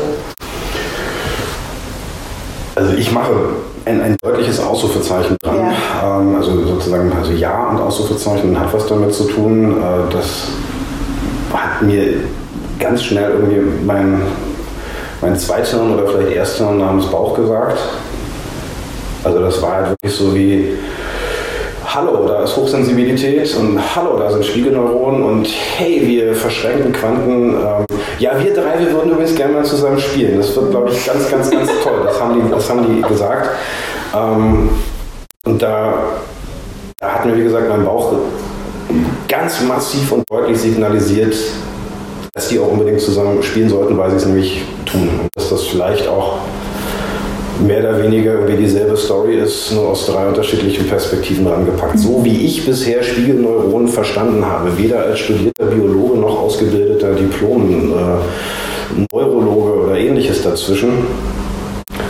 Also 2.75 2.93
ich 2.93 3.11
mache 3.11 3.33
ein, 3.85 4.01
ein 4.01 4.17
deutliches 4.21 4.59
Ausrufezeichen 4.59 5.37
dran. 5.41 5.57
Ja. 5.57 6.19
Ähm, 6.19 6.35
also 6.35 6.65
sozusagen 6.65 7.11
also 7.11 7.31
Ja 7.31 7.69
und 7.69 7.79
Ausrufezeichen 7.79 8.59
hat 8.59 8.73
was 8.73 8.87
damit 8.87 9.13
zu 9.13 9.25
tun. 9.25 9.81
Äh, 9.81 10.11
das 10.11 10.47
hat 11.53 11.81
mir 11.81 12.15
ganz 12.79 13.03
schnell 13.03 13.31
irgendwie 13.31 13.61
mein, 13.85 14.21
mein 15.21 15.37
Zweithirn 15.37 15.93
oder 15.93 16.07
vielleicht 16.07 16.35
Ersthirn 16.35 16.79
namens 16.79 17.05
Bauch 17.07 17.35
gesagt. 17.35 17.77
Also 19.23 19.39
das 19.39 19.61
war 19.61 19.75
halt 19.75 19.89
wirklich 19.91 20.13
so 20.13 20.35
wie, 20.35 20.77
hallo, 21.85 22.27
da 22.27 22.43
ist 22.43 22.57
Hochsensibilität 22.57 23.55
und 23.55 23.79
hallo, 23.95 24.17
da 24.17 24.29
sind 24.29 24.43
Spiegelneuronen 24.45 25.23
und 25.23 25.47
hey, 25.77 26.01
wir 26.05 26.35
verschränken 26.35 26.91
Quanten. 26.91 27.55
Ähm, 27.55 27.85
ja, 28.19 28.31
wir 28.41 28.53
drei, 28.53 28.79
wir 28.79 28.91
würden 28.91 29.11
übrigens 29.11 29.35
gerne 29.35 29.53
mal 29.53 29.63
zusammen 29.63 29.99
spielen. 29.99 30.37
Das 30.37 30.53
wird, 30.55 30.71
glaube 30.71 30.89
ich, 30.89 31.05
ganz, 31.05 31.29
ganz, 31.29 31.49
ganz 31.49 31.69
toll. 31.83 32.01
Das 32.05 32.19
haben 32.19 32.41
die, 32.41 32.51
das 32.51 32.69
haben 32.69 32.95
die 32.95 33.01
gesagt. 33.01 33.49
Ähm, 34.13 34.69
und 35.45 35.61
da, 35.61 35.93
da 36.99 37.09
hat 37.13 37.25
mir, 37.25 37.37
wie 37.37 37.43
gesagt, 37.43 37.69
mein 37.69 37.85
Bauch 37.85 38.13
ganz 39.29 39.61
massiv 39.61 40.11
und 40.11 40.23
deutlich 40.29 40.59
signalisiert, 40.59 41.35
dass 42.33 42.49
die 42.49 42.59
auch 42.59 42.67
unbedingt 42.67 42.99
zusammen 42.99 43.41
spielen 43.41 43.69
sollten, 43.69 43.97
weil 43.97 44.09
sie 44.11 44.17
es 44.17 44.25
nämlich 44.25 44.63
tun. 44.85 45.09
Und 45.21 45.29
dass 45.35 45.49
das 45.49 45.63
vielleicht 45.63 46.07
auch 46.07 46.39
mehr 47.63 47.79
oder 47.79 48.03
weniger 48.03 48.33
irgendwie 48.33 48.57
dieselbe 48.57 48.97
Story 48.97 49.35
ist, 49.35 49.71
nur 49.71 49.87
aus 49.89 50.05
drei 50.05 50.27
unterschiedlichen 50.27 50.85
Perspektiven 50.87 51.47
rangepackt. 51.47 51.97
So 51.99 52.23
wie 52.23 52.45
ich 52.45 52.65
bisher 52.65 53.01
Spiegelneuronen 53.03 53.87
verstanden 53.87 54.45
habe, 54.45 54.77
weder 54.77 55.03
als 55.03 55.19
studierter 55.19 55.65
Biologe 55.65 56.19
noch 56.19 56.39
ausgebildeter 56.39 57.13
Diplom-Neurologe 57.13 59.85
oder 59.85 59.97
ähnliches 59.97 60.43
dazwischen. 60.43 61.07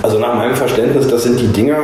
Also 0.01 0.17
nach 0.19 0.36
meinem 0.36 0.55
Verständnis, 0.55 1.07
das 1.07 1.24
sind 1.24 1.39
die 1.39 1.48
Dinger, 1.48 1.77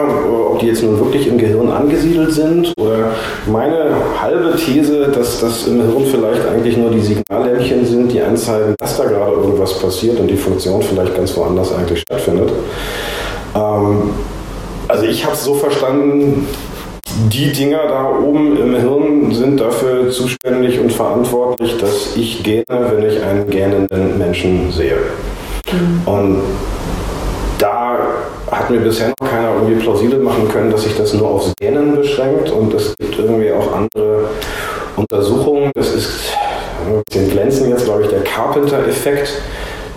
ob 0.52 0.60
die 0.60 0.68
jetzt 0.68 0.84
nun 0.84 1.00
wirklich 1.00 1.26
im 1.28 1.38
Gehirn 1.38 1.70
angesiedelt 1.70 2.34
sind 2.34 2.74
oder 2.78 3.12
meine 3.48 3.92
halbe 4.22 4.58
These, 4.58 5.08
dass 5.08 5.40
das 5.40 5.68
im 5.68 5.78
Hirn 5.78 6.06
vielleicht 6.12 6.46
eigentlich 6.46 6.76
nur 6.76 6.90
die 6.90 7.00
Signallämpchen 7.00 7.86
sind, 7.86 8.12
die 8.12 8.22
anzeigen, 8.22 8.76
dass 8.78 8.98
da 8.98 9.06
gerade 9.06 9.32
irgendwas 9.32 9.80
passiert 9.80 10.20
und 10.20 10.28
die 10.28 10.36
Funktion 10.36 10.82
vielleicht 10.82 11.16
ganz 11.16 11.38
woanders 11.38 11.74
eigentlich 11.74 12.02
stattfindet. 12.02 12.50
Ähm, 13.56 14.14
also 14.88 15.04
ich 15.06 15.24
habe 15.24 15.36
es 15.36 15.44
so 15.44 15.54
verstanden, 15.56 16.48
die 17.32 17.52
Dinger 17.52 17.88
da 17.88 18.10
oben 18.10 18.58
im 18.58 18.76
Hirn 18.76 19.32
sind 19.32 19.60
dafür 19.60 20.10
zuständig 20.10 20.80
und 20.80 20.92
verantwortlich, 20.92 21.78
dass 21.78 22.16
ich 22.16 22.44
gähne, 22.44 22.66
wenn 22.68 23.04
ich 23.04 23.22
einen 23.22 23.50
gähnenden 23.50 24.18
Menschen 24.18 24.72
sehe. 24.72 24.98
Mhm. 25.72 26.02
Und 26.06 26.42
da 27.58 27.98
hat 28.52 28.70
mir 28.70 28.80
bisher 28.80 29.10
noch 29.20 29.30
keiner 29.30 29.54
irgendwie 29.54 29.76
plausibel 29.76 30.20
machen 30.20 30.48
können, 30.50 30.72
dass 30.72 30.84
sich 30.84 30.96
das 30.98 31.14
nur 31.14 31.30
aufs 31.30 31.54
Gähnen 31.60 31.96
beschränkt 31.96 32.50
und 32.50 32.74
es 32.74 32.96
gibt 32.98 33.20
irgendwie 33.20 33.52
auch 33.52 33.74
andere 33.74 34.30
Untersuchungen. 34.96 35.72
Das 35.76 35.94
ist, 35.94 36.34
den 37.14 37.30
glänzen 37.30 37.70
jetzt, 37.70 37.86
glaube 37.86 38.04
ich, 38.04 38.10
der 38.10 38.24
Carpenter-Effekt 38.24 39.42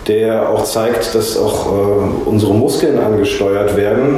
der 0.07 0.49
auch 0.49 0.63
zeigt, 0.63 1.15
dass 1.15 1.37
auch 1.37 1.67
äh, 1.67 2.29
unsere 2.29 2.53
Muskeln 2.53 2.99
angesteuert 2.99 3.75
werden. 3.77 4.17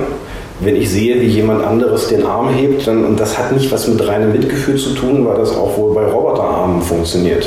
Wenn 0.59 0.75
ich 0.75 0.89
sehe, 0.89 1.19
wie 1.19 1.27
jemand 1.27 1.65
anderes 1.65 2.07
den 2.07 2.25
Arm 2.25 2.49
hebt, 2.49 2.87
dann, 2.87 3.03
und 3.03 3.19
das 3.19 3.37
hat 3.37 3.51
nicht 3.51 3.71
was 3.71 3.87
mit 3.87 4.07
reinem 4.07 4.31
Mitgefühl 4.31 4.77
zu 4.77 4.91
tun, 4.91 5.25
weil 5.27 5.35
das 5.37 5.55
auch 5.55 5.77
wohl 5.77 5.93
bei 5.93 6.05
Roboterarmen 6.05 6.81
funktioniert. 6.81 7.45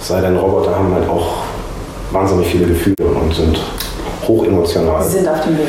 Es 0.00 0.08
sei 0.08 0.20
denn, 0.20 0.36
Roboter 0.36 0.76
haben 0.76 0.94
halt 0.94 1.08
auch 1.08 1.36
wahnsinnig 2.12 2.46
viele 2.48 2.66
Gefühle 2.66 3.06
und 3.06 3.34
sind 3.34 3.58
hochemotional. 4.28 5.02
Sie 5.02 5.18
sind 5.18 5.28
auf 5.28 5.40
dem 5.42 5.58
Weg. 5.58 5.66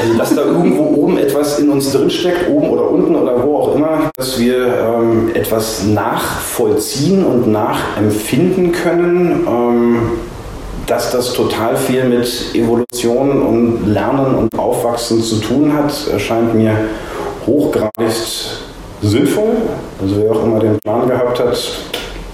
Also, 0.00 0.18
dass 0.18 0.34
da 0.34 0.42
irgendwo 0.42 0.82
oben 1.02 1.18
etwas 1.18 1.58
in 1.58 1.70
uns 1.70 1.90
drinsteckt, 1.92 2.48
oben 2.50 2.70
oder 2.70 2.90
unten 2.90 3.16
oder 3.16 3.42
wo 3.42 3.58
auch 3.58 3.74
immer, 3.74 4.10
dass 4.16 4.38
wir 4.38 4.66
ähm, 4.66 5.30
etwas 5.34 5.84
nachvollziehen 5.84 7.24
und 7.24 7.50
nachempfinden 7.50 8.72
können. 8.72 9.46
Ähm, 9.48 9.96
dass 10.90 11.12
das 11.12 11.32
total 11.34 11.76
viel 11.76 12.04
mit 12.04 12.52
Evolution 12.52 13.42
und 13.42 13.92
Lernen 13.92 14.34
und 14.34 14.58
Aufwachsen 14.58 15.22
zu 15.22 15.36
tun 15.36 15.72
hat, 15.72 15.92
erscheint 16.12 16.52
mir 16.54 16.76
hochgradig 17.46 18.12
sinnvoll. 19.00 19.52
Also 20.02 20.16
wer 20.20 20.32
auch 20.32 20.42
immer 20.42 20.58
den 20.58 20.78
Plan 20.80 21.08
gehabt 21.08 21.38
hat, 21.38 21.56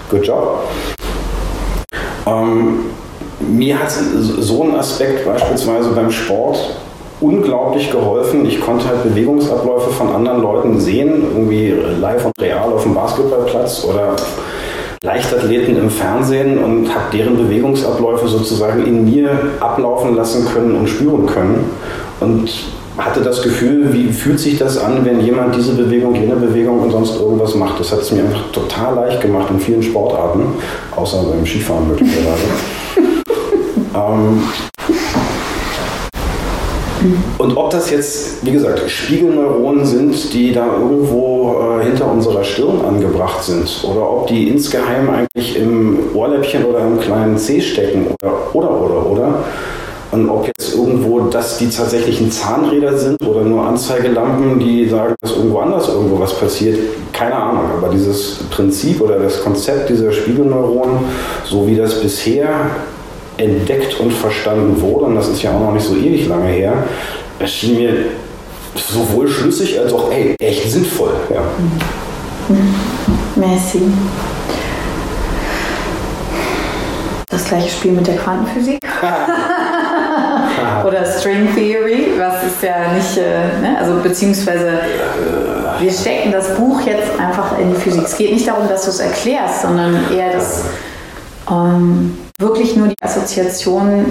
good 0.09 0.25
job. 0.25 0.63
Ähm, 2.25 2.79
mir 3.39 3.79
hat 3.79 3.91
so 3.91 4.63
ein 4.63 4.75
Aspekt 4.75 5.25
beispielsweise 5.25 5.89
beim 5.91 6.09
Sport 6.09 6.57
unglaublich 7.21 7.91
geholfen. 7.91 8.43
Ich 8.47 8.59
konnte 8.59 8.87
halt 8.87 9.03
Bewegungsabläufe 9.03 9.91
von 9.91 10.09
anderen 10.09 10.41
Leuten 10.41 10.79
sehen, 10.79 11.27
irgendwie 11.31 11.75
live 12.01 12.25
und 12.25 12.33
real 12.41 12.73
auf 12.73 12.83
dem 12.83 12.95
Basketballplatz 12.95 13.85
oder 13.85 14.15
Leichtathleten 15.03 15.77
im 15.77 15.89
Fernsehen 15.89 16.57
und 16.57 16.93
habe 16.93 17.05
deren 17.13 17.37
Bewegungsabläufe 17.37 18.27
sozusagen 18.27 18.85
in 18.85 19.05
mir 19.05 19.29
ablaufen 19.59 20.15
lassen 20.15 20.45
können 20.45 20.75
und 20.75 20.87
spüren 20.87 21.25
können. 21.25 21.69
Und 22.19 22.49
hatte 22.97 23.21
das 23.21 23.43
Gefühl, 23.43 23.93
wie 23.93 24.11
fühlt 24.11 24.39
sich 24.39 24.57
das 24.57 24.77
an, 24.77 25.05
wenn 25.05 25.21
jemand 25.21 25.55
diese 25.55 25.73
Bewegung, 25.73 26.15
jene 26.15 26.35
Bewegung 26.35 26.79
und 26.79 26.91
sonst 26.91 27.19
irgendwas 27.19 27.53
macht. 27.55 27.79
Das 27.79 27.91
hat 27.91 27.99
es 27.99 28.11
mir 28.11 28.23
einfach 28.23 28.51
total 28.51 28.95
leicht 28.95 29.21
gemacht 29.21 29.47
in 29.51 29.59
vielen 29.59 29.83
Sportarten, 29.83 30.41
außer 30.95 31.23
beim 31.23 31.45
Skifahren 31.45 31.87
möglicherweise. 31.87 32.47
ähm, 33.95 34.41
und 37.37 37.57
ob 37.57 37.69
das 37.69 37.89
jetzt, 37.89 38.45
wie 38.45 38.51
gesagt, 38.51 38.81
Spiegelneuronen 38.89 39.85
sind, 39.85 40.33
die 40.33 40.51
da 40.51 40.65
irgendwo 40.79 41.77
äh, 41.79 41.85
hinter 41.85 42.11
unserer 42.11 42.43
Stirn 42.43 42.81
angebracht 42.85 43.43
sind, 43.43 43.83
oder 43.83 44.09
ob 44.09 44.27
die 44.27 44.49
insgeheim 44.49 45.09
eigentlich 45.09 45.57
im 45.57 45.99
Ohrläppchen 46.13 46.65
oder 46.65 46.79
im 46.79 46.99
kleinen 46.99 47.37
Zeh 47.37 47.61
stecken, 47.61 48.07
oder, 48.21 48.55
oder, 48.55 48.81
oder, 48.81 49.11
oder. 49.11 49.43
Und 50.09 50.29
ob 50.29 50.47
jetzt 50.47 50.73
irgendwo 50.73 51.19
das 51.19 51.57
die 51.57 51.69
tatsächlichen 51.69 52.31
Zahnräder 52.31 52.97
sind 52.97 53.21
oder 53.27 53.41
nur 53.41 53.65
Anzeigelampen, 53.65 54.57
die 54.57 54.87
sagen, 54.87 55.15
dass 55.21 55.35
irgendwo 55.35 55.59
anders 55.59 55.89
irgendwo 55.89 56.19
was 56.19 56.33
passiert, 56.33 56.79
keine 57.11 57.35
Ahnung. 57.35 57.65
Aber 57.77 57.89
dieses 57.89 58.37
Prinzip 58.49 59.01
oder 59.01 59.19
das 59.19 59.43
Konzept 59.43 59.89
dieser 59.89 60.13
Spiegelneuronen, 60.13 60.99
so 61.43 61.67
wie 61.67 61.75
das 61.75 62.01
bisher 62.01 62.47
entdeckt 63.37 63.99
und 63.99 64.11
verstanden 64.11 64.81
wurde, 64.81 65.05
und 65.05 65.15
das 65.15 65.27
ist 65.27 65.43
ja 65.43 65.51
auch 65.51 65.59
noch 65.59 65.73
nicht 65.73 65.85
so 65.85 65.95
ewig 65.95 66.27
lange 66.27 66.49
her, 66.49 66.83
erschien 67.39 67.77
mir 67.77 67.93
sowohl 68.75 69.27
schlüssig 69.27 69.79
als 69.79 69.93
auch 69.93 70.11
ey, 70.11 70.35
echt 70.39 70.71
sinnvoll. 70.71 71.13
Ja. 71.33 71.41
Merci. 73.35 73.81
Das 77.29 77.45
gleiche 77.45 77.69
Spiel 77.69 77.91
mit 77.91 78.07
der 78.07 78.17
Quantenphysik. 78.17 78.79
Oder 80.87 81.05
String 81.05 81.53
Theory, 81.55 82.13
was 82.17 82.43
ist 82.43 82.63
ja 82.63 82.93
nicht, 82.93 83.17
äh, 83.17 83.61
ne? 83.61 83.77
also 83.79 83.99
beziehungsweise 84.01 84.79
wir 85.79 85.91
stecken 85.91 86.31
das 86.31 86.55
Buch 86.55 86.81
jetzt 86.81 87.19
einfach 87.19 87.59
in 87.59 87.73
die 87.73 87.79
Physik. 87.79 88.03
Es 88.05 88.17
geht 88.17 88.33
nicht 88.33 88.47
darum, 88.47 88.67
dass 88.67 88.85
du 88.85 88.89
es 88.89 88.99
erklärst, 88.99 89.61
sondern 89.61 90.11
eher, 90.11 90.33
dass 90.33 90.63
ähm, 91.49 92.17
wirklich 92.39 92.75
nur 92.75 92.87
die 92.87 92.95
Assoziation 93.01 94.05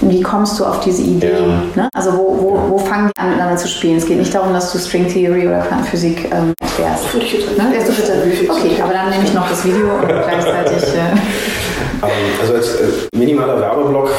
wie 0.00 0.20
kommst 0.20 0.58
du 0.58 0.64
auf 0.64 0.80
diese 0.80 1.02
Idee? 1.02 1.32
Ja. 1.32 1.62
Ne? 1.74 1.88
Also 1.94 2.12
wo, 2.12 2.36
wo, 2.38 2.70
wo 2.70 2.78
fangen 2.78 3.10
die 3.14 3.20
an 3.20 3.30
miteinander 3.30 3.56
zu 3.56 3.68
spielen? 3.68 3.96
Es 3.96 4.04
geht 4.04 4.18
nicht 4.18 4.34
darum, 4.34 4.52
dass 4.52 4.72
du 4.72 4.78
String 4.78 5.08
Theory 5.08 5.46
oder 5.46 5.60
Quantenphysik 5.60 6.30
ähm, 6.32 6.52
erklärst. 6.60 7.14
Würde 7.14 7.24
ich 7.24 7.32
jetzt 7.32 7.56
ne? 7.56 7.72
Erst 7.74 7.96
bitte. 7.96 8.12
Okay, 8.50 8.82
aber 8.82 8.92
dann 8.92 9.10
nehme 9.10 9.24
ich 9.24 9.32
noch 9.32 9.48
das 9.48 9.64
Video 9.64 9.94
und 9.94 10.06
gleichzeitig. 10.06 10.82
Äh 10.82 10.98
ähm, 12.02 12.10
also 12.40 12.54
als 12.54 12.74
äh, 12.74 13.16
minimaler 13.16 13.60
Werbeblock 13.60 14.10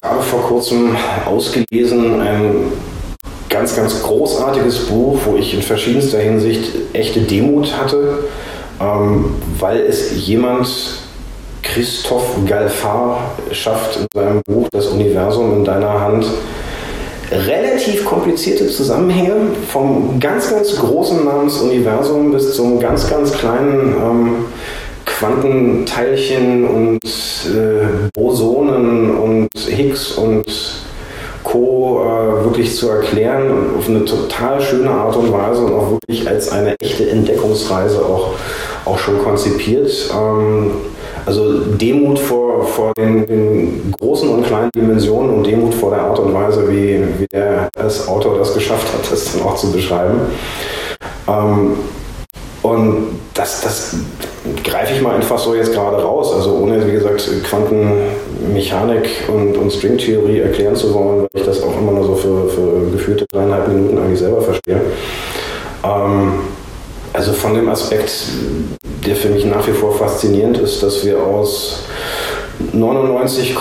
gerade 0.00 0.22
vor 0.22 0.42
kurzem 0.42 0.94
ausgelesen, 1.26 2.20
ein 2.20 2.72
ganz, 3.48 3.74
ganz 3.74 4.02
großartiges 4.02 4.86
Buch, 4.86 5.18
wo 5.24 5.36
ich 5.36 5.54
in 5.54 5.62
verschiedenster 5.62 6.18
Hinsicht 6.18 6.70
echte 6.92 7.20
Demut 7.20 7.76
hatte, 7.76 8.24
ähm, 8.80 9.26
weil 9.58 9.80
es 9.82 10.26
jemand 10.26 10.68
Christoph 11.62 12.36
Galfard 12.46 13.18
schafft 13.52 13.96
in 13.96 14.06
seinem 14.14 14.40
Buch 14.46 14.68
Das 14.70 14.86
Universum 14.86 15.58
in 15.58 15.64
deiner 15.64 16.00
Hand 16.00 16.26
relativ 17.30 18.04
komplizierte 18.04 18.68
Zusammenhänge 18.68 19.34
vom 19.70 20.18
ganz, 20.18 20.50
ganz 20.50 20.74
großen 20.76 21.24
Namensuniversum 21.24 22.32
bis 22.32 22.54
zum 22.54 22.80
ganz, 22.80 23.08
ganz 23.08 23.32
kleinen 23.32 23.94
ähm, 24.00 24.44
Quantenteilchen 25.04 26.66
und 26.66 27.04
äh, 27.04 28.08
Bosonen 28.14 29.10
und 29.18 29.48
Higgs 29.66 30.12
und 30.12 30.46
Co. 31.50 32.04
Äh, 32.04 32.44
wirklich 32.44 32.76
zu 32.76 32.90
erklären 32.90 33.74
auf 33.78 33.88
eine 33.88 34.04
total 34.04 34.60
schöne 34.60 34.90
Art 34.90 35.16
und 35.16 35.32
Weise 35.32 35.64
und 35.64 35.72
auch 35.72 35.90
wirklich 35.92 36.28
als 36.28 36.50
eine 36.50 36.76
echte 36.80 37.08
Entdeckungsreise 37.08 38.04
auch, 38.04 38.34
auch 38.84 38.98
schon 38.98 39.18
konzipiert. 39.18 39.90
Ähm, 40.14 40.72
also 41.24 41.60
Demut 41.60 42.18
vor, 42.18 42.66
vor 42.66 42.92
den, 42.96 43.26
den, 43.26 43.94
großen 43.98 44.28
und 44.28 44.46
kleinen 44.46 44.70
Dimensionen 44.74 45.30
und 45.30 45.46
Demut 45.46 45.74
vor 45.74 45.90
der 45.90 46.00
Art 46.00 46.18
und 46.18 46.32
Weise, 46.32 46.68
wie, 46.70 47.02
wie 47.18 47.26
der 47.26 47.68
als 47.76 48.06
Autor 48.08 48.38
das 48.38 48.54
geschafft 48.54 48.86
hat, 48.92 49.10
das 49.10 49.32
dann 49.32 49.42
auch 49.42 49.56
zu 49.56 49.72
beschreiben. 49.72 50.20
Ähm, 51.26 51.72
und 52.62 53.18
das, 53.34 53.60
das 53.60 53.96
greife 54.64 54.94
ich 54.94 55.00
mal 55.00 55.14
einfach 55.14 55.38
so 55.38 55.54
jetzt 55.54 55.72
gerade 55.72 56.02
raus. 56.02 56.32
Also 56.34 56.54
ohne, 56.54 56.86
wie 56.86 56.92
gesagt, 56.92 57.28
Quantenmechanik 57.44 59.08
und, 59.28 59.56
und 59.56 59.72
Stringtheorie 59.72 60.40
erklären 60.40 60.74
zu 60.74 60.92
wollen, 60.92 61.20
weil 61.20 61.28
ich 61.40 61.44
das 61.44 61.62
auch 61.62 61.76
immer 61.78 61.92
nur 61.92 62.04
so 62.04 62.14
für, 62.16 62.48
für 62.48 62.90
gefühlte 62.90 63.26
dreieinhalb 63.30 63.68
Minuten 63.68 63.98
eigentlich 63.98 64.18
selber 64.18 64.42
verstehe. 64.42 64.80
Ähm, 65.84 66.32
also 67.12 67.32
von 67.32 67.54
dem 67.54 67.68
Aspekt, 67.68 68.12
der 69.06 69.16
für 69.16 69.28
mich 69.28 69.44
nach 69.44 69.66
wie 69.66 69.72
vor 69.72 69.94
faszinierend 69.96 70.58
ist, 70.58 70.82
dass 70.82 71.04
wir 71.04 71.22
aus 71.22 71.84
99, 72.72 73.56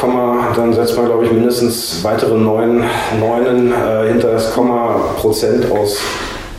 dann 0.55 0.73
setzt 0.73 0.97
man 0.97 1.05
glaube 1.05 1.25
ich 1.25 1.31
mindestens 1.31 1.99
weitere 2.03 2.35
9 2.35 2.83
Neunen 3.19 3.71
äh, 3.71 4.09
hinter 4.09 4.31
das 4.31 4.53
Komma 4.53 4.99
Prozent 5.19 5.71
aus 5.71 5.99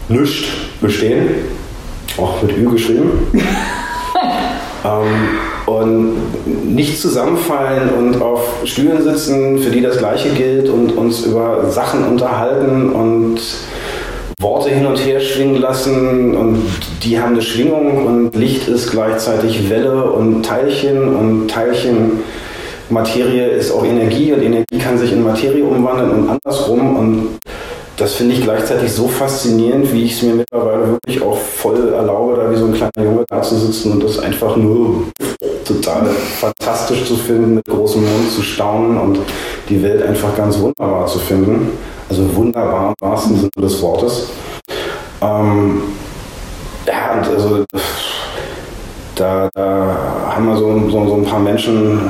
nichts 0.08 0.48
bestehen, 0.80 1.30
auch 2.18 2.42
mit 2.42 2.56
Ü 2.56 2.70
geschrieben. 2.70 3.10
ähm, 4.84 5.38
und 5.66 6.74
nicht 6.74 7.00
zusammenfallen 7.00 7.90
und 7.90 8.22
auf 8.22 8.42
Stühlen 8.64 9.02
sitzen, 9.02 9.58
für 9.58 9.70
die 9.70 9.82
das 9.82 9.98
Gleiche 9.98 10.30
gilt 10.30 10.68
und 10.68 10.92
uns 10.92 11.24
über 11.24 11.70
Sachen 11.70 12.04
unterhalten 12.04 12.92
und 12.92 13.40
Worte 14.40 14.70
hin 14.70 14.86
und 14.86 14.96
her 14.96 15.20
schwingen 15.20 15.60
lassen 15.60 16.36
und 16.36 16.62
die 17.02 17.20
haben 17.20 17.32
eine 17.32 17.42
Schwingung 17.42 18.06
und 18.06 18.36
Licht 18.36 18.68
ist 18.68 18.90
gleichzeitig 18.90 19.68
Welle 19.68 20.04
und 20.04 20.44
Teilchen 20.44 21.16
und 21.16 21.48
Teilchen 21.48 22.20
Materie 22.88 23.48
ist 23.48 23.72
auch 23.72 23.84
Energie 23.84 24.32
und 24.32 24.42
Energie 24.42 24.78
kann 24.78 24.96
sich 24.96 25.12
in 25.12 25.24
Materie 25.24 25.64
umwandeln 25.64 26.10
und 26.10 26.30
andersrum 26.30 26.96
und 26.96 27.38
das 27.98 28.14
finde 28.14 28.36
ich 28.36 28.42
gleichzeitig 28.42 28.92
so 28.92 29.08
faszinierend, 29.08 29.92
wie 29.92 30.04
ich 30.04 30.12
es 30.14 30.22
mir 30.22 30.34
mittlerweile 30.34 30.88
wirklich 30.88 31.20
auch 31.20 31.36
voll 31.36 31.92
erlaube, 31.92 32.36
da 32.36 32.50
wie 32.50 32.56
so 32.56 32.66
ein 32.66 32.74
kleiner 32.74 33.10
Junge 33.10 33.24
da 33.26 33.42
zu 33.42 33.56
sitzen 33.56 33.92
und 33.92 34.04
das 34.04 34.20
einfach 34.20 34.56
nur 34.56 35.04
total 35.64 36.06
fantastisch 36.40 37.06
zu 37.06 37.16
finden, 37.16 37.56
mit 37.56 37.64
großem 37.64 38.02
Mund 38.02 38.30
zu 38.30 38.42
staunen 38.42 38.98
und 38.98 39.18
die 39.68 39.82
Welt 39.82 40.02
einfach 40.02 40.34
ganz 40.36 40.58
wunderbar 40.60 41.06
zu 41.06 41.18
finden. 41.18 41.72
Also 42.08 42.34
wunderbar 42.36 42.88
im 42.90 42.94
wahrsten 43.06 43.36
Sinne 43.36 43.50
des 43.56 43.82
Wortes. 43.82 44.28
Ähm, 45.20 45.82
ja, 46.86 47.20
also 47.20 47.64
da, 49.16 49.50
da 49.52 50.30
haben 50.36 50.46
wir 50.46 50.56
so, 50.56 50.88
so, 50.88 51.08
so 51.08 51.14
ein 51.16 51.24
paar 51.24 51.40
Menschen, 51.40 52.00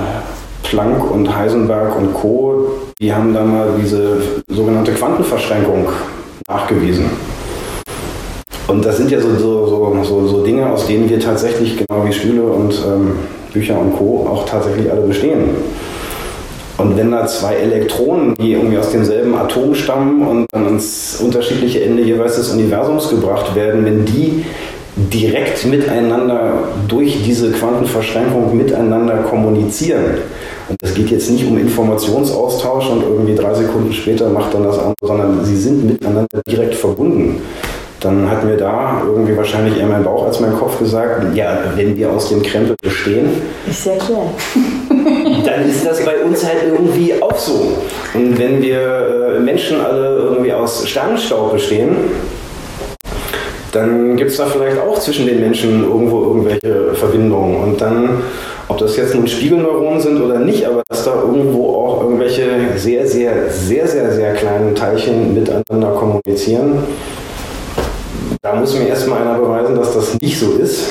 Planck 0.70 1.10
und 1.10 1.34
Heisenberg 1.34 1.96
und 1.96 2.12
Co., 2.12 2.66
die 3.00 3.12
haben 3.12 3.32
da 3.32 3.42
mal 3.42 3.68
diese 3.80 4.18
sogenannte 4.48 4.92
Quantenverschränkung 4.92 5.88
nachgewiesen. 6.46 7.06
Und 8.66 8.84
das 8.84 8.98
sind 8.98 9.10
ja 9.10 9.18
so, 9.18 9.34
so, 9.36 10.04
so, 10.04 10.26
so, 10.26 10.44
Dinge, 10.44 10.70
aus 10.70 10.86
denen 10.86 11.08
wir 11.08 11.18
tatsächlich, 11.20 11.78
genau 11.78 12.04
wie 12.04 12.12
Stühle 12.12 12.42
und 12.42 12.74
ähm, 12.86 13.12
Bücher 13.52 13.80
und 13.80 13.96
Co., 13.96 14.28
auch 14.30 14.44
tatsächlich 14.44 14.90
alle 14.90 15.00
bestehen. 15.02 15.56
Und 16.76 16.96
wenn 16.96 17.10
da 17.10 17.26
zwei 17.26 17.54
Elektronen, 17.54 18.34
die 18.36 18.52
irgendwie 18.52 18.78
aus 18.78 18.90
demselben 18.90 19.34
Atom 19.34 19.74
stammen 19.74 20.26
und 20.26 20.46
dann 20.52 20.66
ans 20.66 21.18
unterschiedliche 21.20 21.82
Ende 21.82 22.02
jeweils 22.02 22.36
des 22.36 22.50
Universums 22.52 23.08
gebracht 23.08 23.54
werden, 23.56 23.84
wenn 23.84 24.04
die 24.04 24.44
direkt 25.12 25.64
miteinander 25.66 26.68
durch 26.88 27.22
diese 27.24 27.52
Quantenverschränkung 27.52 28.56
miteinander 28.56 29.18
kommunizieren. 29.18 30.04
Und 30.68 30.76
das 30.82 30.92
geht 30.94 31.10
jetzt 31.10 31.30
nicht 31.30 31.46
um 31.46 31.56
Informationsaustausch 31.56 32.90
und 32.90 33.02
irgendwie 33.02 33.34
drei 33.34 33.54
Sekunden 33.54 33.92
später 33.92 34.28
macht 34.28 34.52
dann 34.52 34.64
das 34.64 34.78
andere, 34.78 34.94
sondern 35.02 35.44
sie 35.44 35.56
sind 35.56 35.86
miteinander 35.86 36.26
direkt 36.46 36.74
verbunden 36.74 37.40
dann 38.00 38.30
hat 38.30 38.44
mir 38.44 38.56
da 38.56 39.02
irgendwie 39.04 39.36
wahrscheinlich 39.36 39.78
eher 39.78 39.86
mein 39.86 40.04
Bauch 40.04 40.26
als 40.26 40.38
mein 40.40 40.54
Kopf 40.54 40.78
gesagt, 40.78 41.36
ja, 41.36 41.58
wenn 41.74 41.96
wir 41.96 42.10
aus 42.10 42.28
dem 42.28 42.42
Krempel 42.42 42.76
bestehen, 42.80 43.30
ist 43.68 43.86
ja 43.86 43.96
klar. 43.96 44.32
dann 45.44 45.68
ist 45.68 45.84
das 45.84 46.04
bei 46.04 46.18
uns 46.22 46.44
halt 46.44 46.58
irgendwie 46.64 47.14
auch 47.20 47.36
so. 47.36 47.72
Und 48.14 48.38
wenn 48.38 48.62
wir 48.62 49.36
äh, 49.36 49.40
Menschen 49.40 49.80
alle 49.80 50.16
irgendwie 50.16 50.52
aus 50.52 50.88
Sternenstaub 50.88 51.52
bestehen, 51.52 51.96
dann 53.78 54.16
gibt 54.16 54.32
es 54.32 54.36
da 54.36 54.46
vielleicht 54.46 54.78
auch 54.78 54.98
zwischen 54.98 55.26
den 55.26 55.40
Menschen 55.40 55.84
irgendwo 55.84 56.22
irgendwelche 56.24 56.94
Verbindungen. 56.94 57.62
Und 57.62 57.80
dann, 57.80 58.22
ob 58.66 58.78
das 58.78 58.96
jetzt 58.96 59.14
nun 59.14 59.28
Spiegelneuronen 59.28 60.00
sind 60.00 60.20
oder 60.20 60.40
nicht, 60.40 60.66
aber 60.66 60.82
dass 60.88 61.04
da 61.04 61.14
irgendwo 61.14 61.76
auch 61.76 62.02
irgendwelche 62.02 62.48
sehr, 62.76 63.06
sehr, 63.06 63.50
sehr, 63.50 63.86
sehr, 63.86 64.12
sehr 64.12 64.34
kleinen 64.34 64.74
Teilchen 64.74 65.32
miteinander 65.34 65.92
kommunizieren, 65.92 66.82
da 68.42 68.54
muss 68.54 68.76
mir 68.76 68.88
erstmal 68.88 69.22
einer 69.22 69.38
beweisen, 69.38 69.76
dass 69.76 69.94
das 69.94 70.20
nicht 70.20 70.38
so 70.38 70.52
ist. 70.54 70.86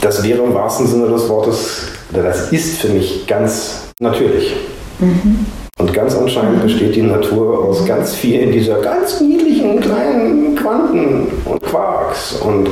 Das 0.00 0.22
wäre 0.22 0.42
im 0.42 0.54
wahrsten 0.54 0.86
Sinne 0.86 1.08
des 1.08 1.28
Wortes, 1.28 1.88
oder 2.12 2.22
das 2.22 2.52
ist 2.52 2.78
für 2.78 2.88
mich 2.88 3.26
ganz 3.26 3.88
natürlich. 3.98 4.54
Mhm. 5.00 5.46
Ganz 5.92 6.14
anscheinend 6.14 6.62
besteht 6.62 6.94
die 6.94 7.02
Natur 7.02 7.64
aus 7.64 7.84
ganz 7.84 8.14
vielen 8.14 8.52
dieser 8.52 8.76
ganz 8.80 9.20
niedlichen 9.20 9.80
kleinen 9.80 10.56
Quanten 10.56 11.26
und 11.44 11.62
Quarks. 11.62 12.36
Und 12.40 12.68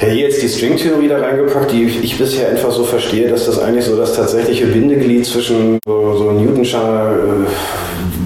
hier 0.00 0.14
jetzt 0.14 0.42
die 0.42 0.48
Stringtheorie 0.48 1.08
da 1.08 1.18
reingepackt, 1.18 1.72
die 1.72 1.84
ich 1.84 2.18
bisher 2.18 2.48
einfach 2.50 2.70
so 2.70 2.84
verstehe, 2.84 3.28
dass 3.28 3.46
das 3.46 3.58
eigentlich 3.58 3.84
so 3.84 3.96
das 3.96 4.14
tatsächliche 4.14 4.66
Bindeglied 4.66 5.26
zwischen 5.26 5.78
so, 5.86 6.16
so 6.16 6.30
Newtonscher 6.32 7.16
äh, 7.16 7.46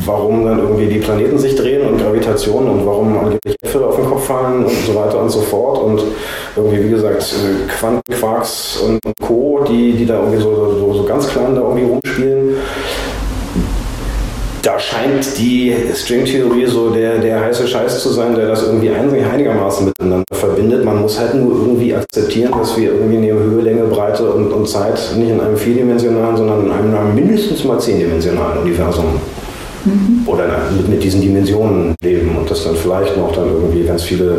warum 0.07 0.45
dann 0.45 0.59
irgendwie 0.59 0.87
die 0.87 0.99
Planeten 0.99 1.39
sich 1.39 1.55
drehen 1.55 1.87
und 1.87 1.99
Gravitation 1.99 2.69
und 2.69 2.87
warum 2.87 3.19
angeblich 3.19 3.57
Äpfel 3.63 3.85
auf 3.85 3.97
den 3.97 4.07
Kopf 4.07 4.27
fallen 4.27 4.65
und 4.65 4.87
so 4.87 4.95
weiter 4.95 5.21
und 5.21 5.31
so 5.31 5.41
fort. 5.41 5.83
Und 5.83 6.03
irgendwie, 6.57 6.85
wie 6.85 6.91
gesagt, 6.91 7.23
äh, 7.33 7.69
Quantenquarks 7.79 8.79
und, 8.79 8.99
und 9.05 9.15
Co., 9.21 9.65
die, 9.69 9.93
die 9.93 10.07
da 10.07 10.19
irgendwie 10.19 10.43
so, 10.43 10.55
so, 10.55 10.95
so 10.95 11.05
ganz 11.05 11.29
klein 11.29 11.55
da 11.55 11.63
irgendwie 11.63 11.85
rumspielen 11.85 12.57
da 14.63 14.79
scheint 14.79 15.39
die 15.39 15.75
Stringtheorie 15.93 16.67
so 16.67 16.91
der, 16.91 17.19
der 17.19 17.41
heiße 17.41 17.67
Scheiß 17.67 18.01
zu 18.01 18.11
sein, 18.11 18.35
der 18.35 18.47
das 18.47 18.63
irgendwie 18.63 18.91
einigermaßen 18.91 19.87
miteinander 19.87 20.25
verbindet. 20.33 20.85
Man 20.85 21.03
muss 21.03 21.19
halt 21.19 21.35
nur 21.35 21.53
irgendwie 21.53 21.95
akzeptieren, 21.95 22.53
dass 22.57 22.77
wir 22.77 22.93
irgendwie 22.93 23.19
neben 23.19 23.39
Höhe, 23.41 23.63
Länge, 23.63 23.83
Breite 23.85 24.31
und, 24.31 24.53
und 24.53 24.69
Zeit 24.69 24.99
nicht 25.17 25.31
in 25.31 25.41
einem 25.41 25.57
vierdimensionalen, 25.57 26.37
sondern 26.37 26.67
in 26.67 26.71
einem 26.71 27.15
mindestens 27.15 27.65
mal 27.65 27.81
zehndimensionalen 27.81 28.63
Universum 28.63 29.21
mhm. 29.85 30.23
oder 30.27 30.45
mit, 30.77 30.89
mit 30.89 31.03
diesen 31.03 31.21
Dimensionen 31.21 31.97
leben 32.03 32.37
und 32.37 32.49
dass 32.49 32.65
dann 32.65 32.77
vielleicht 32.77 33.17
noch 33.17 33.33
dann 33.33 33.49
irgendwie 33.49 33.85
ganz 33.85 34.05
viele 34.05 34.39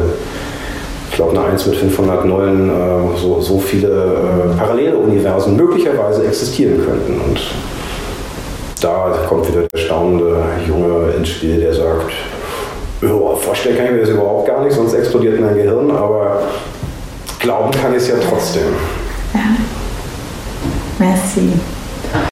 ich 1.09 1.17
glaube, 1.17 1.38
eine 1.38 1.47
1 1.51 1.67
mit 1.67 1.75
500 1.75 2.25
Nullen, 2.25 2.69
äh, 2.69 3.17
so, 3.21 3.39
so 3.39 3.59
viele 3.59 3.88
äh, 3.88 4.57
parallele 4.57 4.97
Universen 4.97 5.55
möglicherweise 5.55 6.25
existieren 6.25 6.83
könnten. 6.83 7.21
Und 7.21 7.39
da 8.84 9.26
kommt 9.28 9.48
wieder 9.48 9.65
der 9.74 9.80
staunende 9.80 10.43
Junge 10.67 11.13
ins 11.17 11.30
Spiel, 11.30 11.60
der 11.60 11.74
sagt, 11.74 12.12
ja, 13.02 13.36
vorstellen 13.36 13.78
kann 13.78 13.86
ich 13.86 13.91
mir 13.93 14.02
das 14.02 14.10
überhaupt 14.10 14.48
gar 14.48 14.63
nicht, 14.63 14.74
sonst 14.76 14.93
explodiert 14.93 15.39
mein 15.39 15.56
Gehirn, 15.56 15.89
aber 15.91 16.41
glauben 17.39 17.72
kann 17.72 17.91
ich 17.91 18.00
es 18.00 18.08
ja 18.10 18.15
trotzdem. 18.30 18.63
Ja. 19.34 19.39
Merci. 21.00 21.54